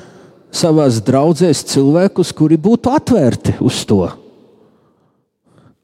savās 0.53 1.01
draudzēs 1.05 1.65
cilvēkus, 1.73 2.35
kuri 2.37 2.59
būtu 2.61 2.93
atvērti 2.93 3.57
uz 3.65 3.81
to. 3.89 4.05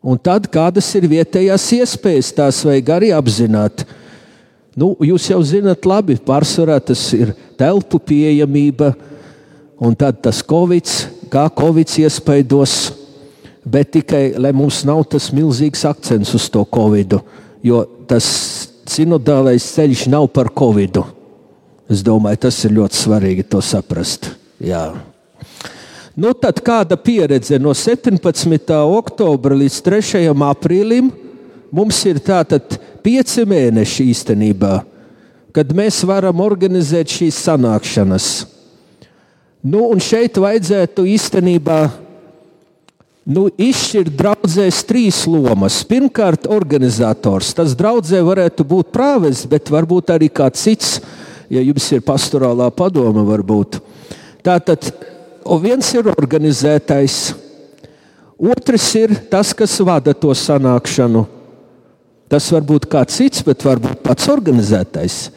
Un 0.03 0.19
tad, 0.19 0.49
kādas 0.51 0.89
ir 0.99 1.07
vietējās 1.07 1.69
iespējas, 1.79 2.33
tās 2.35 2.61
vajag 2.67 2.89
arī 2.91 3.13
apzināt. 3.15 3.85
Nu, 4.75 4.93
jūs 5.05 5.29
jau 5.31 5.39
zinat, 5.47 5.87
labi, 5.87 6.17
pārsvarā 6.19 6.81
tas 6.83 7.05
ir 7.15 7.35
telpu 7.61 8.01
pieejamība, 8.03 8.91
un 9.79 9.95
tad 9.99 10.19
tas 10.25 10.41
Covid, 10.43 10.91
kā 11.33 11.47
Covid 11.57 11.89
iespaidos, 12.05 12.93
bet 13.65 13.95
tikai 13.97 14.35
lai 14.37 14.53
mums 14.57 14.83
nav 14.85 15.05
tas 15.15 15.31
milzīgs 15.33 15.87
akcents 15.89 16.35
uz 16.37 16.49
to 16.53 16.65
Covid, 16.69 17.17
jo 17.65 17.83
tas 18.11 18.27
sinodālais 18.89 19.65
ceļš 19.75 20.07
nav 20.13 20.29
par 20.35 20.51
Covid. 20.53 21.01
Es 21.93 22.03
domāju, 22.05 22.45
tas 22.47 22.59
ir 22.67 22.77
ļoti 22.77 22.99
svarīgi 22.99 23.47
to 23.49 23.61
saprast. 23.65 24.31
Jā. 24.63 24.91
Nu, 26.17 26.33
tad 26.37 26.61
kāda 26.65 26.99
pieredze 27.01 27.59
no 27.61 27.73
17. 27.77 28.21
oktobra 28.93 29.57
līdz 29.57 29.79
3. 29.85 30.25
aprīlim 30.49 31.09
mums 31.73 32.03
ir 32.09 32.21
tātad 32.21 32.77
pieci 33.05 33.47
mēneši 33.49 34.11
īstenībā, 34.13 34.75
kad 35.57 35.73
mēs 35.77 36.03
varam 36.09 36.43
organizēt 36.45 37.13
šīs 37.17 37.41
sanākšanas. 37.49 38.29
Nu, 39.63 39.85
un 39.95 40.01
šeit 40.03 40.41
vajadzētu 40.43 41.05
īstenībā 41.07 41.81
nu, 43.31 43.47
izšķirt 43.47 44.17
draudzēs 44.19 44.81
trīs 44.89 45.21
lomas. 45.31 45.83
Pirmkārt, 45.87 46.49
organizators. 46.51 47.53
Tas 47.55 47.77
draudzē 47.79 48.25
varētu 48.27 48.67
būt 48.67 48.91
prāves, 48.95 49.45
bet 49.47 49.71
varbūt 49.71 50.11
arī 50.15 50.27
kāds 50.35 50.65
cits, 50.67 50.97
ja 51.53 51.63
jums 51.63 51.87
ir 51.95 52.03
pastorālā 52.03 52.73
padoma, 52.75 53.23
varbūt. 53.29 53.79
Tātad 54.43 54.89
viens 55.63 55.93
ir 55.95 56.11
organizētais, 56.11 57.21
otrs 58.43 58.89
ir 58.99 59.15
tas, 59.31 59.53
kas 59.55 59.77
vada 59.87 60.11
to 60.11 60.35
sanākšanu. 60.35 61.23
Tas 62.33 62.49
var 62.51 62.67
būt 62.67 62.89
kāds 62.91 63.21
cits, 63.21 63.45
bet 63.47 63.63
varbūt 63.63 64.03
pats 64.03 64.27
organizētais. 64.33 65.29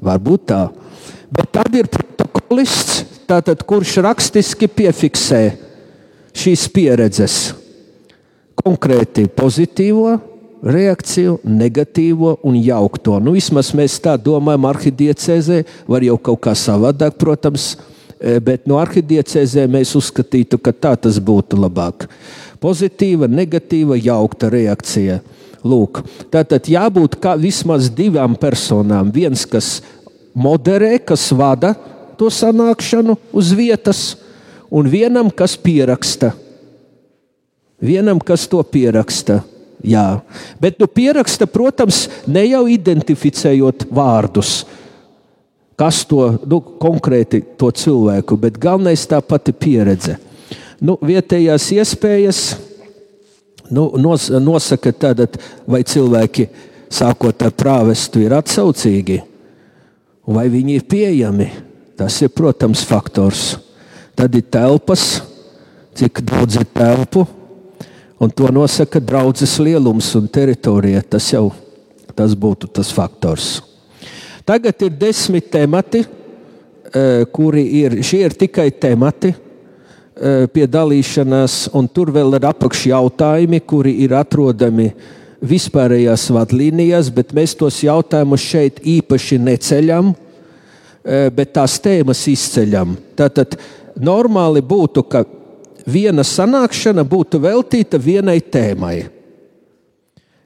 Varbūt 0.00 0.48
tā. 0.48 0.62
Bet 1.34 1.50
tad 1.52 1.74
ir 1.74 1.88
protokolists, 1.90 3.02
tātad, 3.28 3.62
kurš 3.66 3.98
rakstiski 4.06 4.68
piefiksē 4.70 5.42
šīs 6.36 6.66
pieredzes, 6.72 7.36
konkrēti 8.56 9.26
pozitīvo 9.32 10.16
reakciju, 10.66 11.40
negatīvo 11.44 12.36
un 12.46 12.56
jaukto. 12.60 13.18
Nu, 13.22 13.36
vismaz 13.36 13.72
mēs 13.76 13.98
tā 14.02 14.16
domājam, 14.20 14.66
arhidiecēzē, 14.70 15.62
var 15.88 16.04
jau 16.06 16.16
kaut 16.30 16.42
kā 16.46 16.56
savādāk, 16.58 17.16
protams, 17.20 17.74
e, 18.18 18.38
bet 18.42 18.66
no 18.68 18.80
arhidiecēzē 18.80 19.66
mēs 19.70 19.94
uzskatītu, 19.98 20.58
ka 20.58 20.72
tā 20.72 20.96
tas 21.06 21.20
būtu 21.22 21.60
labāk. 21.60 22.08
Pozitīva, 22.62 23.28
negatīva, 23.28 23.98
jaukta 24.00 24.50
reakcija. 24.52 25.20
Lūk, 25.66 26.02
tātad 26.30 26.68
jābūt 26.70 27.18
vismaz 27.42 27.90
divām 27.90 28.36
personām. 28.38 29.10
Viens, 29.12 29.42
kas 29.50 29.80
moderē, 30.34 30.96
kas 31.02 31.32
vada 31.34 31.74
to 32.18 32.30
sanākšanu 32.32 33.16
uz 33.36 33.52
vietas, 33.56 34.16
un 34.70 34.88
vienam, 34.90 35.30
kas 35.30 35.56
pieraksta. 35.56 36.32
Vienam, 37.82 38.20
kas 38.20 38.46
to 38.48 38.62
pieraksta. 38.64 39.42
Jā, 39.86 40.22
bet 40.58 40.80
nu, 40.80 40.88
pieraksta, 40.88 41.46
protams, 41.46 42.06
ne 42.26 42.42
jau 42.48 42.64
identificējot 42.66 43.84
vārdus, 43.94 44.64
kas 45.78 46.00
to 46.08 46.32
nu, 46.48 46.62
konkrēti 46.80 47.42
to 47.60 47.68
cilvēku, 47.70 48.38
bet 48.40 48.56
galvenais 48.58 49.04
tā 49.06 49.20
pati 49.20 49.52
pieredze. 49.52 50.16
Nu, 50.80 50.96
vietējās 51.04 51.68
iespējas 51.76 52.40
nu, 53.70 53.90
nos, 54.00 54.30
nosaka, 54.30 54.92
tādat, 54.96 55.38
vai 55.68 55.84
cilvēki 55.86 56.48
sākot 56.92 57.44
ar 57.44 57.54
prāvestu 57.56 58.24
ir 58.24 58.34
atsaucīgi, 58.36 59.20
vai 60.26 60.48
viņi 60.50 60.76
ir 60.80 60.88
pieejami. 60.88 61.48
Tas 61.96 62.18
ir, 62.20 62.28
protams, 62.28 62.84
faktors. 62.84 63.56
Tad 64.16 64.34
ir 64.36 64.44
telpas, 64.52 65.22
cik 65.96 66.20
daudz 66.28 66.58
ir 66.60 66.66
telpu, 66.76 67.24
un 68.20 68.32
to 68.32 68.48
nosaka 68.52 69.00
draudzes 69.00 69.56
lielums 69.60 70.10
un 70.18 70.28
teritorija. 70.28 71.02
Tas 71.04 71.30
jau 71.32 71.50
tas 72.16 72.32
būtu 72.36 72.68
tas 72.72 72.92
faktors. 72.92 73.60
Tagad 74.46 74.80
ir 74.86 74.94
desmit 74.96 75.50
temati, 75.52 76.04
eh, 76.04 77.24
kuri 77.32 77.64
ir, 77.82 77.98
šie 78.02 78.24
ir 78.24 78.36
tikai 78.36 78.70
temati 78.70 79.34
eh, 79.34 80.46
pie 80.46 80.66
dalīšanās, 80.66 81.68
un 81.76 81.88
tur 81.88 82.12
vēl 82.14 82.38
ir 82.38 82.46
apakšjautājumi, 82.48 83.60
kuri 83.66 83.98
ir 84.04 84.14
atrodami 84.16 84.92
vispārējās 85.44 86.30
vadlīnijās, 86.32 87.10
bet 87.12 87.34
mēs 87.36 87.56
tos 87.58 87.82
jautājumus 87.84 88.40
šeit 88.40 88.80
īpaši 88.80 89.38
neceļam, 89.44 90.14
bet 91.06 91.52
tās 91.54 91.78
tēmas 91.82 92.24
izceļam. 92.30 92.96
Tātad 93.18 93.56
normāli 93.96 94.62
būtu, 94.64 95.04
ka 95.06 95.24
viena 95.86 96.24
sanākšana 96.26 97.04
būtu 97.06 97.40
veltīta 97.42 98.00
vienai 98.02 98.40
tēmai. 98.40 98.96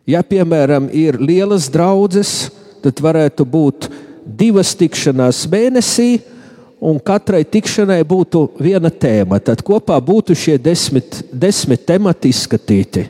Ja, 0.09 0.25
piemēram, 0.27 0.89
ir 0.93 1.21
lielas 1.21 1.69
draudzes, 1.71 2.51
tad 2.83 3.01
varētu 3.01 3.47
būt 3.47 3.89
divas 4.25 4.73
tikšanās 4.79 5.45
mēnesī, 5.51 6.11
un 6.81 6.99
katrai 7.05 7.43
tikšanai 7.45 8.01
būtu 8.09 8.47
viena 8.61 8.91
tēma. 8.91 9.39
Tad 9.45 9.63
kopā 9.65 9.99
būtu 10.01 10.35
šie 10.37 10.57
desmit, 10.59 11.21
desmit 11.33 11.85
temati 11.87 12.33
izskatīti. 12.33 13.07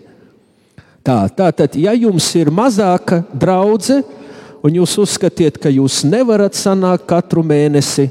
Tā, 1.07 1.23
tātad, 1.33 1.78
ja 1.80 1.95
jums 1.97 2.26
ir 2.37 2.50
mazāka 2.52 3.23
draudzene, 3.33 4.19
un 4.64 4.76
jūs 4.81 4.97
uzskatiet, 5.02 5.59
ka 5.61 5.73
jūs 5.73 6.02
nevarat 6.09 6.57
sanākt 6.59 7.07
katru 7.09 7.45
mēnesi, 7.47 8.09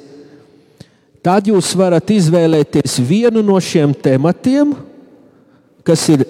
tad 1.26 1.50
jūs 1.50 1.74
varat 1.78 2.10
izvēlēties 2.14 3.00
vienu 3.06 3.44
no 3.46 3.60
šiem 3.62 3.94
tematiem, 3.94 4.74
kas 5.86 6.06
ir 6.14 6.26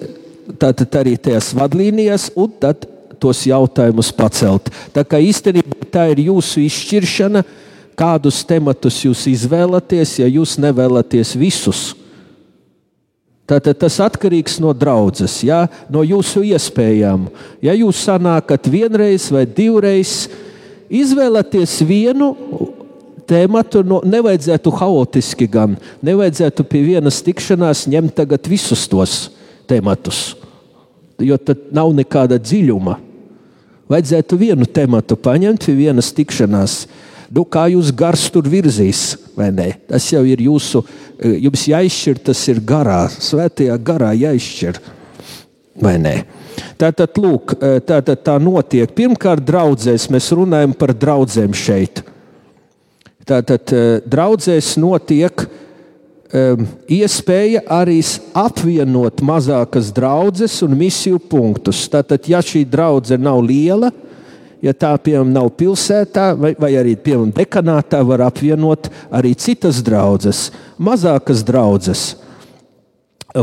tātad 0.60 0.96
arī 1.00 1.16
tajās 1.20 1.52
vadlīnijās, 1.56 2.30
un 2.38 2.52
tad 2.60 2.86
tos 3.20 3.44
jautājumus 3.46 4.10
pacelt. 4.16 4.70
Tā 4.94 5.04
kā 5.04 5.20
īstenībā 5.20 5.90
tā 5.92 6.06
ir 6.14 6.24
jūsu 6.30 6.64
izšķiršana, 6.64 7.44
kādus 8.00 8.40
tematus 8.48 9.02
jūs 9.04 9.26
izvēlaties, 9.28 10.18
ja 10.22 10.28
jūs 10.30 10.56
nevēlaties 10.62 11.34
visus. 11.36 11.90
Tātad 13.50 13.80
tas 13.82 13.96
atkarīgs 13.98 14.60
no 14.62 14.70
draudzes, 14.76 15.40
ja? 15.42 15.64
no 15.90 16.04
jūsu 16.06 16.44
iespējām. 16.52 17.26
Ja 17.64 17.74
jūs 17.74 18.04
sanākat 18.06 18.68
vienreiz 18.70 19.26
vai 19.34 19.42
divreiz, 19.42 20.28
izvēlaties 20.86 21.80
vienu 21.86 22.30
tēmatu 23.30 23.82
no, 23.86 24.00
nevajadzētu 24.06 24.72
haotiski 24.80 25.48
gan. 25.50 25.76
Nevajadzētu 26.06 26.66
pie 26.70 26.84
vienas 26.92 27.20
tikšanās 27.26 27.86
ņemt 27.90 28.16
tagad 28.22 28.46
visus 28.50 28.86
tos 28.90 29.18
tematus, 29.70 30.34
jo 31.18 31.38
tad 31.38 31.70
nav 31.74 31.92
nekāda 31.94 32.40
dziļuma. 32.42 32.98
Vajadzētu 33.90 34.38
vienu 34.38 34.66
tematu 34.70 35.18
paņemt 35.18 35.66
pie 35.66 35.78
vienas 35.78 36.12
tikšanās. 36.14 36.84
Nu, 37.30 37.44
kā 37.46 37.68
jūs 37.70 37.92
gars 37.94 38.24
tur 38.34 38.46
virzīs, 38.50 39.14
vai 39.38 39.52
ne? 39.54 39.68
Tas 39.86 40.08
jau 40.10 40.22
ir 40.26 40.40
jūsu, 40.42 40.82
jums 41.20 41.66
jāizšķir, 41.68 42.20
tas 42.30 42.42
ir 42.48 42.60
garā, 42.64 43.04
svētajā 43.12 43.76
garā 43.84 44.12
jāizšķir, 44.16 44.80
vai 45.80 45.96
ne? 46.00 46.14
Tātad, 46.80 47.16
lūk, 47.20 47.54
tātad 47.88 48.22
tā 48.24 48.36
notiek. 48.40 48.90
Pirmkārt, 48.96 49.44
draudzēs 49.44 50.08
mēs 50.12 50.30
runājam 50.36 50.72
par 50.76 50.92
draugiem 50.96 51.52
šeit. 51.56 52.02
Tātad 53.28 53.72
draudzēs 54.08 54.74
notiek 54.80 55.44
um, 55.44 56.64
iespēja 56.90 57.62
arī 57.70 58.00
apvienot 58.36 59.22
mazākas 59.24 59.92
draudzes 59.94 60.58
un 60.66 60.76
misiju 60.78 61.20
punktus. 61.30 61.84
Tātad, 61.92 62.26
ja 62.30 62.40
šī 62.44 62.64
draudzene 62.68 63.28
nav 63.28 63.42
liela, 63.44 63.92
ja 64.64 64.74
tā 64.76 64.92
piemēram 65.00 65.32
nav 65.34 65.50
pilsētā 65.58 66.30
vai, 66.38 66.54
vai 66.58 66.72
arī 66.78 66.96
piemēram 66.96 67.34
dekanātā, 67.36 68.02
var 68.06 68.26
apvienot 68.28 68.90
arī 69.10 69.34
citas 69.38 69.82
draudzes, 69.84 70.48
mazākas 70.78 71.44
draudzes. 71.46 72.08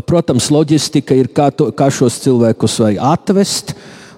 Protams, 0.07 0.49
loģistika 0.51 1.15
ir, 1.15 1.29
kā, 1.31 1.47
to, 1.55 1.69
kā 1.71 1.87
šos 1.93 2.19
cilvēkus 2.25 2.75
vai 2.83 2.93
atvest, 2.99 3.71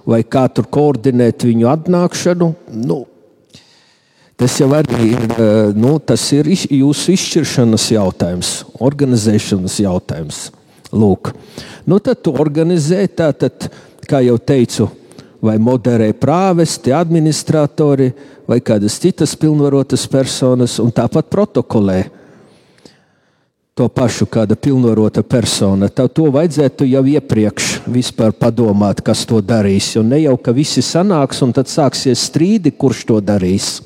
vai 0.10 0.24
kā 0.26 0.48
tur 0.50 0.66
koordinēt 0.66 1.46
viņu 1.46 1.70
atnākšanu. 1.70 2.54
Nu, 2.74 3.04
Tas 4.40 4.54
jau 4.56 4.70
arī 4.72 5.10
ir, 5.12 5.24
nu, 5.76 5.98
tas 6.00 6.22
ir 6.32 6.48
jūsu 6.48 7.12
izšķiršanas 7.12 7.90
jautājums, 7.92 8.52
organizēšanas 8.80 9.74
jautājums. 9.84 10.38
Lūk, 10.96 11.34
nu, 11.84 11.98
tad 12.00 12.22
tu 12.24 12.32
organizē, 12.40 13.02
tātad, 13.12 13.68
kā 14.08 14.22
jau 14.24 14.38
teicu, 14.40 14.88
vai 15.42 15.58
moderē 15.58 16.12
prāvesti, 16.14 16.94
administratori 16.96 18.12
vai 18.48 18.60
kādas 18.60 19.00
citas 19.00 19.36
pilnvarotas 19.40 20.08
personas, 20.12 20.80
un 20.84 20.92
tāpat 20.92 21.30
protokolē 21.32 22.00
to 23.80 23.88
pašu 23.88 24.26
kāda 24.28 24.58
pilnvarota 24.60 25.24
persona. 25.24 25.88
Tad 25.88 26.12
to 26.12 26.26
vajadzētu 26.36 26.84
jau 26.90 27.04
iepriekš 27.08 27.70
padomāt, 28.36 29.00
kas 29.00 29.24
to 29.24 29.40
darīs. 29.40 29.94
Jo 29.96 30.04
ne 30.04 30.20
jau 30.20 30.36
ka 30.36 30.52
visi 30.52 30.84
sanāks 30.84 31.40
un 31.46 31.54
tad 31.56 31.72
sāksies 31.72 32.26
strīdi, 32.28 32.76
kurš 32.76 33.06
to 33.08 33.22
darīs. 33.24 33.78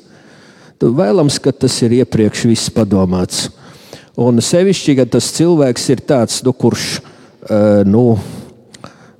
Vēlams, 0.82 1.38
ka 1.38 1.52
tas 1.52 1.76
ir 1.86 1.94
iepriekš 2.00 2.42
viss 2.50 2.72
padomāts. 2.74 3.46
Un 4.18 4.42
sevišķi, 4.42 4.96
ja 4.98 5.06
tas 5.06 5.30
cilvēks 5.36 5.86
ir 5.94 6.02
tāds, 6.02 6.42
nu, 6.42 6.52
kurš 6.52 6.98
uh, 6.98 7.86
nu, 7.86 8.18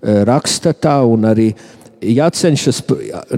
raksta 0.03 0.75
tā, 0.75 0.99
un 1.07 1.25
arī 1.31 1.53
jācenšas, 2.13 2.83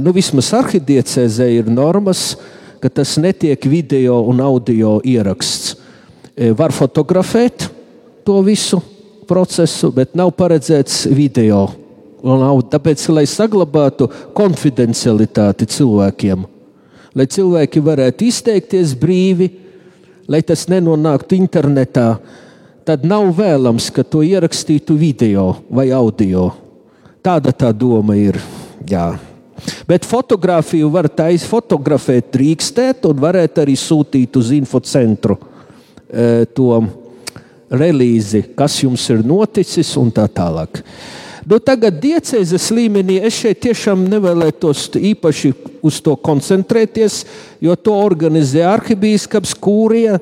nu, 0.02 0.12
vismaz 0.16 0.50
arhidiecēzē 0.58 1.48
ir 1.58 1.70
normas, 1.70 2.34
ka 2.82 2.90
tas 2.92 3.16
netiek 3.22 3.62
video 3.70 4.20
un 4.28 4.42
audio 4.44 4.98
ieraksts. 5.04 5.76
Var 6.36 6.74
fotografēt 6.76 7.68
to 8.26 8.40
visu 8.44 8.82
procesu, 9.26 9.92
bet 9.94 10.12
nav 10.18 10.34
paredzēts 10.36 11.06
video. 11.08 11.64
Nav, 12.26 12.60
tāpēc, 12.72 13.06
lai 13.14 13.24
saglabātu 13.30 14.10
konfidencialitāti 14.36 15.68
cilvēkiem 15.70 16.44
lai 17.16 17.26
cilvēki 17.32 17.80
varētu 17.84 18.28
izteikties 18.28 18.92
brīvi, 19.00 19.48
lai 20.28 20.42
tas 20.44 20.66
nenonāktu 20.68 21.38
internetā, 21.38 22.16
tad 22.86 23.06
nav 23.08 23.30
vēlams, 23.38 23.88
ka 23.94 24.04
to 24.04 24.22
ierakstītu 24.26 24.98
video 24.98 25.54
vai 25.70 25.88
audio. 25.96 26.50
Tāda 27.26 27.50
tā 27.50 27.72
doma 27.74 28.14
ir. 28.14 28.36
Jā. 28.86 29.16
Bet 29.88 30.04
fotografiju 30.06 30.92
var 30.94 31.08
taisīt, 31.10 31.48
fotografēt, 31.50 32.28
drīkstēt, 32.36 33.08
un 33.08 33.18
varētu 33.18 33.64
arī 33.64 33.74
sūtīt 33.74 34.36
uz 34.38 34.52
infocentru 34.54 35.34
e, 35.34 36.46
to 36.54 36.76
relīzi, 37.66 38.44
kas 38.54 38.76
jums 38.84 39.08
ir 39.10 39.24
noticis, 39.26 39.90
un 39.98 40.12
tā 40.14 40.28
tālāk. 40.30 40.84
Nu, 41.46 41.58
tagad 41.58 41.98
diecēzes 42.02 42.70
līmenī 42.74 43.18
es 43.26 43.40
šeit 43.42 43.58
tiešām 43.66 44.06
nevēlētos 44.10 44.88
īpaši 44.98 45.52
uz 45.86 45.98
to 46.06 46.14
koncentrēties, 46.18 47.20
jo 47.62 47.74
to 47.74 47.94
organizē 48.06 48.68
arhibīskaps, 48.70 49.58
kūrija, 49.58 50.20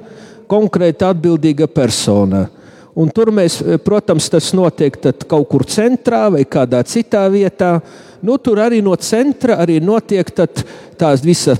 konkrēti 0.48 1.04
atbildīga 1.04 1.68
persona. 1.68 2.46
Un 2.94 3.10
tur 3.10 3.32
mēs, 3.34 3.58
protams, 3.82 4.28
tas 4.30 4.52
notiek 4.54 4.96
kaut 5.26 5.48
kur 5.50 5.64
centrā 5.66 6.28
vai 6.30 6.44
kādā 6.46 6.84
citā 6.86 7.24
vietā. 7.32 7.80
Nu, 8.22 8.38
tur 8.38 8.60
arī 8.62 8.78
no 8.84 8.94
centra 8.96 9.58
arī 9.64 9.80
notiek 9.82 10.30
tās 10.30 11.24
visas 11.24 11.58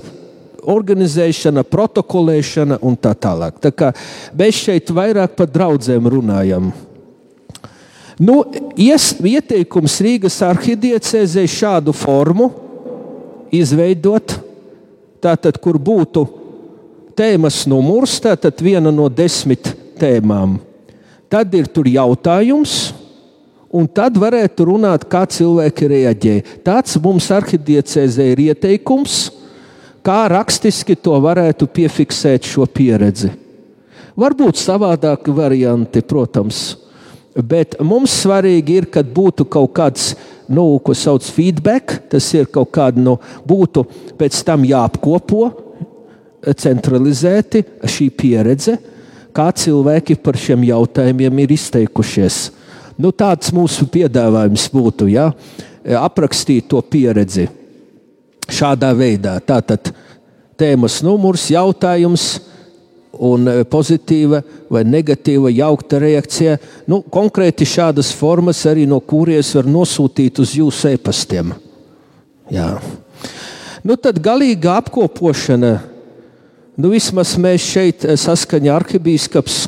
organizēšana, 0.65 1.65
protokolēšana 1.67 2.79
un 2.87 2.95
tā 2.97 3.11
tālāk. 3.19 3.59
Tā 3.61 3.71
kā 3.75 3.91
mēs 4.37 4.63
šeit 4.63 4.91
vairāk 4.95 5.35
par 5.37 5.51
draugiem 5.51 6.07
runājam. 6.09 6.71
Nu, 8.15 8.37
ies, 8.79 9.11
ieteikums 9.19 9.97
Rīgas 10.05 10.39
arhidiecēzē 10.47 11.43
šādu 11.51 11.91
formu 11.95 12.47
izveidot, 13.53 14.37
tātad, 15.19 15.59
kur 15.59 15.75
būtu 15.75 16.23
tēmas 17.17 17.65
numurs, 17.67 18.15
tātad 18.23 18.63
viena 18.63 18.93
no 18.93 19.09
desmit 19.11 19.67
tēmām. 19.99 20.55
Tad 21.29 21.53
ir 21.57 21.67
tur 21.73 21.87
jautājums, 21.89 22.93
un 23.75 23.87
tad 23.91 24.17
varētu 24.19 24.67
runāt, 24.69 25.07
kā 25.09 25.25
cilvēki 25.27 25.89
reaģē. 25.91 26.35
Tāds 26.65 26.99
mums 27.03 27.27
arhidiecēzē 27.33 28.29
ir 28.31 28.43
ieteikums, 28.49 29.17
kā 30.05 30.25
rakstiski 30.31 30.95
to 30.95 31.17
varētu 31.23 31.67
piefiksēt 31.73 32.47
šo 32.47 32.67
pieredzi. 32.69 33.31
Varbūt 34.15 34.61
savādāki 34.61 35.33
varianti, 35.35 35.99
protams, 36.05 36.77
bet 37.35 37.75
mums 37.83 38.13
svarīgi 38.21 38.77
ir, 38.79 38.87
kad 38.87 39.09
būtu 39.11 39.47
kaut 39.51 39.73
kāds, 39.75 40.13
nu, 40.47 40.77
ko 40.79 40.95
sauc 40.95 41.25
feedback, 41.35 41.97
tas 42.11 42.29
ir 42.37 42.47
kaut 42.47 42.71
kāda, 42.77 43.01
nu, 43.01 43.17
būtu 43.43 43.83
pēc 44.15 44.39
tam 44.47 44.63
jāapkopo 44.63 45.49
centralizēti 46.45 47.65
šī 47.89 48.11
pieredze, 48.15 48.77
kā 49.35 49.49
cilvēki 49.55 50.17
par 50.23 50.39
šiem 50.39 50.63
jautājumiem 50.69 51.43
ir 51.43 51.53
izteikušies. 51.57 52.39
Nu, 52.95 53.11
tāds 53.11 53.51
mūsu 53.55 53.87
piedāvājums 53.91 54.69
būtu 54.71 55.09
ja? 55.11 55.29
aprakstīt 55.99 56.69
to 56.71 56.79
pieredzi 56.81 57.49
šādā 58.49 58.91
veidā. 58.95 59.35
Tātad 59.43 59.91
tēmas 60.57 61.01
numurs, 61.05 61.49
jautājums 61.51 62.27
un 63.15 63.47
e, 63.47 63.63
pozitīva 63.67 64.41
vai 64.71 64.83
negatīva 64.87 65.51
jaukta 65.53 65.99
reakcija. 66.01 66.57
Nu, 66.89 67.01
konkrēti 67.11 67.67
šādas 67.67 68.11
formas 68.15 68.63
arī 68.69 68.85
no 68.89 68.99
kurijas 68.99 69.53
var 69.57 69.69
nosūtīt 69.69 70.41
uz 70.43 70.55
jūsu 70.57 70.93
e-pastiem. 70.95 71.53
Nu, 73.85 73.97
tad 74.01 74.19
galīga 74.23 74.79
apkopošana. 74.81 75.75
Nu, 76.75 76.89
vismaz 76.91 77.37
mēs 77.39 77.63
šeit 77.63 78.03
e, 78.03 78.17
saskaņā 78.19 78.73
arhibīskaps 78.75 79.61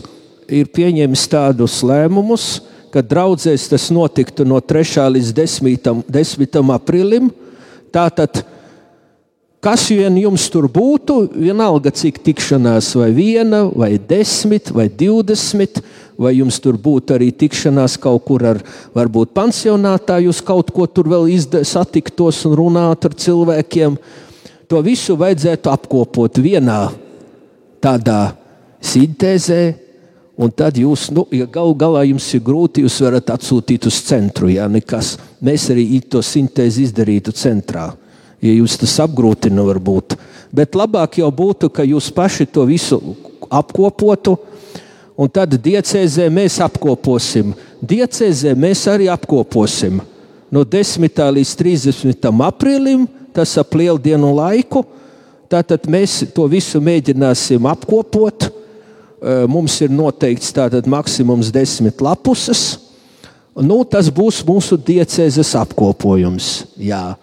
ir 0.51 0.67
pieņēmis 0.75 1.23
tādus 1.31 1.79
lēmumus, 1.87 2.47
ka 2.91 2.99
draudzēs 2.99 3.69
tas 3.71 3.87
notiktu 3.95 4.43
no 4.47 4.59
3. 4.59 5.05
līdz 5.15 5.31
10. 5.37 6.03
10. 6.11 6.59
aprīlim. 6.75 7.31
Tātad 7.95 8.43
Kas 9.57 9.87
vien 9.89 10.13
jums 10.21 10.43
tur 10.53 10.67
būtu, 10.69 11.15
vienalga 11.33 11.89
cik 11.89 12.19
tikšanās, 12.23 12.91
vai 12.99 13.07
viena, 13.11 13.63
vai 13.65 13.95
desmit, 13.97 14.69
vai 14.69 14.85
divdesmit, 14.85 15.79
vai 16.13 16.35
jums 16.37 16.59
tur 16.61 16.77
būtu 16.77 17.15
arī 17.15 17.31
tikšanās 17.33 17.95
kaut 17.99 18.21
kur 18.29 18.45
ar, 18.51 18.61
varbūt 18.93 19.33
pansionātā, 19.33 20.19
jūs 20.21 20.43
kaut 20.45 20.69
ko 20.75 20.85
tur 20.85 21.09
vēl 21.09 21.25
satiktos 21.65 22.43
un 22.45 22.53
runāt 22.59 23.09
ar 23.09 23.17
cilvēkiem. 23.17 23.97
To 24.67 24.81
visu 24.83 25.15
vajadzētu 25.19 25.71
apkopot 25.71 26.39
vienā 26.43 26.79
tādā 27.83 28.33
sintēzē, 28.83 29.61
un 30.37 30.51
tad 30.51 30.77
jūs, 30.77 31.07
nu, 31.15 31.23
ja 31.33 31.47
gal 31.49 31.71
galā 31.77 32.03
jums 32.09 32.27
ir 32.35 32.43
grūti, 32.45 32.83
jūs 32.83 32.99
varat 33.05 33.31
atsūtīt 33.37 33.87
uz 33.87 34.01
centru. 34.05 34.51
Jā, 34.51 34.67
nekas. 34.69 35.15
Mēs 35.41 35.69
arī 35.73 35.87
to 36.03 36.21
sintēzi 36.25 36.89
izdarītu 36.89 37.33
centrā 37.37 37.87
ja 38.41 38.53
jūs 38.53 38.77
tas 38.79 38.97
apgrūtina, 39.03 39.63
varbūt. 39.65 40.17
Bet 40.53 40.77
labāk 40.77 41.19
jau 41.21 41.29
būtu, 41.33 41.69
ka 41.73 41.85
jūs 41.85 42.09
paši 42.13 42.47
to 42.51 42.65
visu 42.69 42.99
apkopotu, 43.49 44.37
un 45.17 45.31
tad 45.33 45.55
diecēzē 45.63 46.27
mēs 46.33 46.59
apkoposim. 46.63 47.53
Diecēzē 47.81 48.53
mēs 48.57 48.85
arī 48.89 49.09
apkoposim 49.13 50.01
no 50.53 50.63
10. 50.63 51.21
līdz 51.37 51.53
30. 51.59 52.29
aprīlim, 52.47 53.07
tas 53.37 53.53
ap 53.61 53.77
lielu 53.77 54.01
dienu 54.01 54.33
laiku. 54.35 54.83
Tātad 55.47 55.85
mēs 55.87 56.25
to 56.35 56.47
visu 56.51 56.81
mēģināsim 56.83 57.69
apkopot. 57.69 58.49
Mums 59.49 59.77
ir 59.85 59.93
noteikts 59.93 60.51
tātad 60.53 60.89
maksimums 60.89 61.53
desmit 61.53 62.03
lapuses. 62.03 62.65
Nu, 63.57 63.79
tas 63.89 64.11
būs 64.13 64.43
mūsu 64.45 64.77
diecēzes 64.77 65.55
apkopojums. 65.57 66.51
Jā 66.77 67.15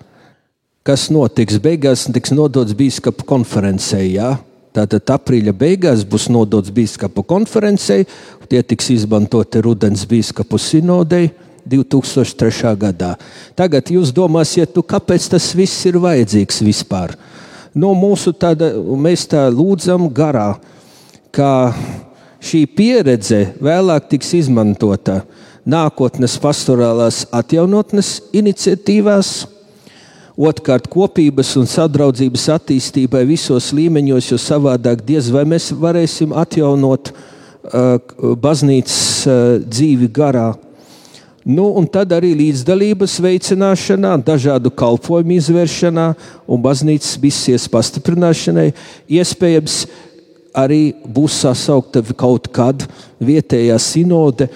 kas 0.84 1.08
notiks. 1.12 1.58
Beigās 1.62 2.04
tiks 2.12 2.34
nodots 2.36 2.76
biskupa 2.76 3.24
konferencei. 3.26 4.12
Ja? 4.18 4.36
Tātad 4.74 5.08
aprīļa 5.16 5.54
beigās 5.56 6.04
būs 6.04 6.28
nodots 6.34 6.72
biskupa 6.74 7.22
konferencei, 7.26 8.04
tie 8.50 8.60
tiks 8.66 8.90
izmantoti 8.92 9.62
rudens 9.64 10.02
biskupu 10.10 10.58
sinodei 10.58 11.30
2003. 11.68 12.74
gadā. 12.80 13.14
Tagad 13.56 13.90
jūs 13.92 14.12
domāsiet, 14.14 14.74
nu, 14.76 14.82
kāpēc 14.82 15.28
tas 15.32 15.50
viss 15.56 15.86
ir 15.88 15.98
vajadzīgs 16.02 16.62
vispār? 16.64 17.16
No 17.74 17.94
mūsu 17.98 18.34
tāda, 18.36 18.70
mēs 18.76 19.26
tā 19.30 19.46
lūdzam 19.50 20.06
garā, 20.14 20.54
ka 21.34 21.74
šī 22.44 22.64
pieredze 22.70 23.40
vēlāk 23.62 24.06
tiks 24.12 24.30
izmantota 24.38 25.22
nākotnes 25.64 26.36
pastorālās 26.38 27.24
atjaunotnes 27.32 28.18
iniciatīvās 28.36 29.34
Otrkārt, 30.34 30.88
kopības 30.90 31.52
un 31.60 31.68
sadraudzības 31.70 32.48
attīstībai 32.56 33.20
visos 33.28 33.68
līmeņos, 33.70 34.32
jo 34.32 34.38
savādāk 34.42 35.04
diez 35.06 35.28
vai 35.30 35.44
mēs 35.46 35.68
varēsim 35.78 36.32
atjaunot 36.34 37.12
uh, 37.14 38.34
baznīcas 38.42 38.96
uh, 39.28 39.36
dzīvi 39.62 40.08
garā. 40.10 40.48
Nu, 41.44 41.66
un 41.76 41.84
tad 41.84 42.14
arī 42.16 42.30
līdzdalības 42.38 43.18
veicināšanā, 43.20 44.14
dažādu 44.24 44.70
kalpošanu 44.72 45.34
izvēršanā 45.36 46.06
un 46.48 46.62
baznīcas 46.64 47.18
visies 47.20 47.68
pastiprināšanai. 47.68 48.70
Iespējams, 49.12 49.82
arī 50.56 50.94
būs 51.04 51.42
sasaukta 51.44 52.00
kaut 52.16 52.48
kad 52.48 52.86
vietējā 53.20 53.76
sinode, 53.76 54.48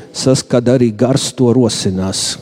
kad 0.48 0.72
arī 0.72 0.88
gars 0.96 1.28
to 1.36 1.52
rosinās. 1.52 2.38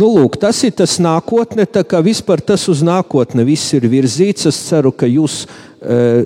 Nu, 0.00 0.06
lūk, 0.14 0.38
tas 0.40 0.62
ir 0.64 0.72
tas 0.78 0.96
nākotne, 1.02 1.66
tā 1.68 1.82
kā 1.84 1.98
vispār 2.00 2.40
tas 2.40 2.62
uz 2.72 2.80
nākotni 2.86 3.44
viss 3.44 3.74
ir 3.76 3.84
virzīts. 3.90 4.46
Es 4.48 4.62
ceru, 4.70 4.94
ka 4.96 5.04
jūs 5.04 5.42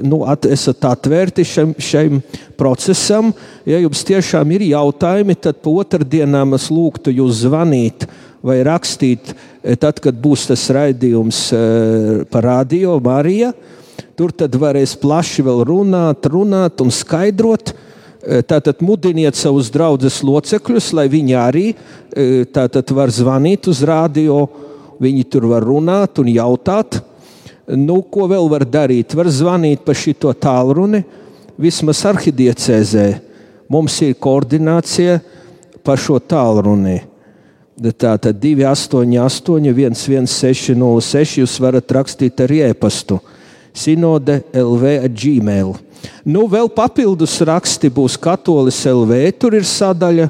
nu, 0.03 0.25
at, 0.27 0.49
esat 0.51 0.83
atvērti 0.89 1.45
šim, 1.47 1.77
šim 1.79 2.17
procesam. 2.59 3.29
Ja 3.69 3.79
jums 3.79 4.03
tiešām 4.07 4.51
ir 4.57 4.65
jautājumi, 4.67 5.37
tad 5.39 5.61
pa 5.63 5.71
otrdienām 5.85 6.57
es 6.59 6.67
lūgtu 6.75 7.15
jūs 7.15 7.45
zvanīt 7.45 8.09
vai 8.45 8.59
rakstīt, 8.67 9.31
e, 9.63 9.77
tad, 9.81 10.03
kad 10.03 10.19
būs 10.21 10.49
tas 10.51 10.67
raidījums 10.75 11.47
e, 11.55 11.63
par 12.29 12.45
radio 12.51 12.99
Mariju. 13.01 13.55
Tur 14.15 14.35
tad 14.35 14.55
varēs 14.59 14.95
plaši 15.03 15.43
vēl 15.43 15.65
runāt, 15.67 16.27
runāt 16.31 16.83
un 16.85 16.93
skaidrot. 16.95 17.73
Eh, 18.25 18.41
tātad 18.47 18.81
mudiniet 18.81 19.37
savus 19.37 19.69
draugus 19.75 20.23
locekļus, 20.25 20.93
lai 20.97 21.09
viņi 21.13 21.35
arī 21.37 21.65
eh, 21.75 22.45
tātad 22.49 22.89
var 22.97 23.11
zvanīt 23.13 23.69
uz 23.69 23.83
radio, 23.85 24.47
viņi 25.03 25.25
tur 25.29 25.49
var 25.51 25.67
runāt 25.67 26.23
un 26.23 26.31
jautāt. 26.33 27.03
Nu, 27.65 28.03
ko 28.03 28.27
vēl 28.29 28.49
var 28.53 28.67
darīt? 28.69 29.15
Var 29.17 29.31
zvanīt 29.33 29.85
pa 29.87 29.95
šito 29.97 30.33
tālruni, 30.37 31.01
vismaz 31.57 32.03
arhidiecēzē. 32.11 33.07
Mums 33.73 33.97
ir 34.05 34.19
koordinācija 34.21 35.21
pa 35.85 35.97
šo 35.97 36.19
tālruni. 36.21 36.99
Tātad 37.75 38.37
288, 38.39 39.73
116, 39.97 41.41
jūs 41.41 41.57
varat 41.63 41.97
rakstīt 41.97 42.45
arī 42.45 42.61
e-pastu. 42.69 43.19
Sinode 43.75 44.43
LV 44.55 45.09
Gmail. 45.11 45.73
Nu, 46.29 46.45
vēl 46.47 46.69
papildus 46.71 47.41
raksti 47.43 47.91
būs 47.91 48.19
Katolis 48.21 48.79
LV, 48.87 49.19
tur 49.41 49.57
ir 49.57 49.67
sadaļa. 49.67 50.29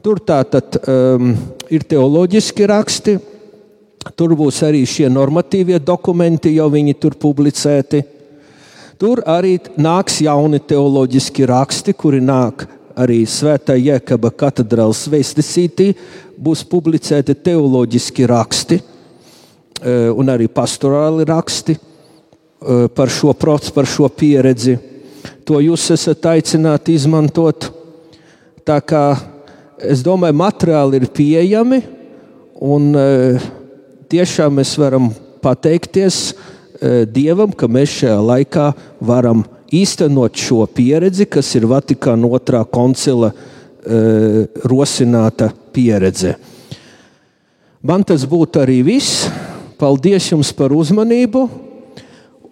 Tur 0.00 0.20
tātad 0.24 0.78
um, 0.88 1.32
ir 1.72 1.82
teoloģiski 1.88 2.68
raksti, 2.70 3.16
tur 4.20 4.34
būs 4.36 4.60
arī 4.66 4.82
šie 4.84 5.08
normatīvie 5.08 5.78
dokumenti, 5.80 6.52
jau 6.58 6.68
viņi 6.72 6.96
tur 7.00 7.16
publicēti. 7.16 8.02
Tur 9.00 9.22
arī 9.24 9.54
nāks 9.80 10.18
jauni 10.20 10.60
teoloģiski 10.60 11.48
raksti, 11.48 11.96
kuri 11.96 12.20
nāk 12.20 12.66
arī 13.00 13.22
Svētā 13.24 13.78
Jēkaba 13.80 14.28
katedrālas 14.36 15.06
vēstnesītī. 15.08 15.94
Būs 16.36 16.66
publicēti 16.68 17.38
teoloģiski 17.48 18.28
raksti 18.28 18.80
uh, 18.82 20.12
un 20.12 20.28
arī 20.36 20.50
pastorāli 20.52 21.24
raksti 21.24 21.78
uh, 21.80 22.86
par 22.92 23.08
šo 23.08 23.32
procesu, 23.32 23.72
par 23.72 23.88
šo 23.88 24.12
pieredzi 24.12 24.76
to 25.50 25.58
jūs 25.58 25.88
esat 25.90 26.26
aicināti 26.30 26.94
izmantot. 26.94 27.70
Tā 28.62 28.78
kā 28.86 29.04
es 29.82 30.04
domāju, 30.06 30.36
materiāli 30.38 31.00
ir 31.00 31.06
pieejami, 31.10 31.80
un 32.60 32.90
e, 32.94 33.06
tiešām 34.10 34.58
mēs 34.60 34.74
varam 34.80 35.10
pateikties 35.44 36.18
e, 36.30 37.06
Dievam, 37.06 37.52
ka 37.52 37.68
mēs 37.70 38.00
šajā 38.02 38.18
laikā 38.32 38.66
varam 39.00 39.44
īstenot 39.70 40.36
šo 40.36 40.64
pieredzi, 40.66 41.28
kas 41.30 41.54
ir 41.54 41.68
Vatikāna 41.70 42.28
otrā 42.28 42.64
koncila 42.66 43.32
rosināta 44.68 45.46
pieredze. 45.72 46.34
Man 47.80 48.04
tas 48.04 48.26
būtu 48.28 48.60
arī 48.60 48.82
viss. 48.84 49.24
Paldies 49.80 50.26
jums 50.28 50.50
par 50.52 50.74
uzmanību! 50.76 51.46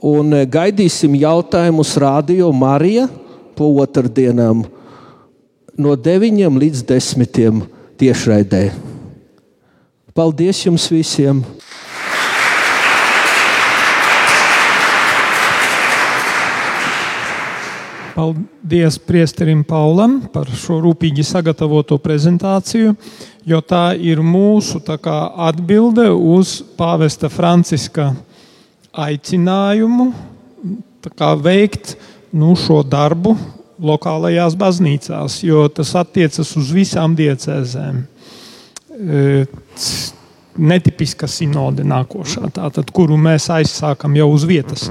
Un 0.08 0.32
gaidīsim 0.48 1.18
jautājumus 1.20 1.96
Radio 2.00 2.48
Marija 2.54 3.08
po 3.58 3.68
otrdienām 3.82 4.62
no 5.76 5.96
9 5.98 6.60
līdz 6.62 6.84
10 6.88 7.64
tiešraidē. 7.98 8.87
Paldies 10.18 10.64
jums 10.64 10.88
visiem! 10.90 11.44
Paldies 18.16 18.98
priesterim 18.98 19.60
Paulam 19.62 20.16
par 20.34 20.50
šo 20.50 20.80
rūpīgi 20.82 21.22
sagatavoto 21.22 22.00
prezentāciju, 22.02 22.96
jo 23.46 23.60
tā 23.62 23.92
ir 23.94 24.18
mūsu 24.18 24.82
tā 24.82 24.98
kā, 24.98 25.20
atbilde 25.46 26.08
uz 26.10 26.56
pāvesta 26.74 27.30
Franciska 27.30 28.10
aicinājumu 28.90 30.10
kā, 31.14 31.30
veikt 31.38 31.94
nu, 32.34 32.56
šo 32.58 32.82
darbu 32.82 33.36
lokālajās 33.78 34.58
baznīcās, 34.58 35.44
jo 35.46 35.68
tas 35.70 35.94
attiecas 36.02 36.56
uz 36.58 36.74
visām 36.74 37.14
diecēzēm. 37.14 38.02
Netipiska 40.58 41.28
sinode 41.30 41.84
nākošā, 41.86 42.48
tātad, 42.56 42.88
kuru 42.90 43.14
mēs 43.20 43.46
aizsākam 43.54 44.16
jau 44.18 44.26
uz 44.34 44.46
vietas. 44.48 44.88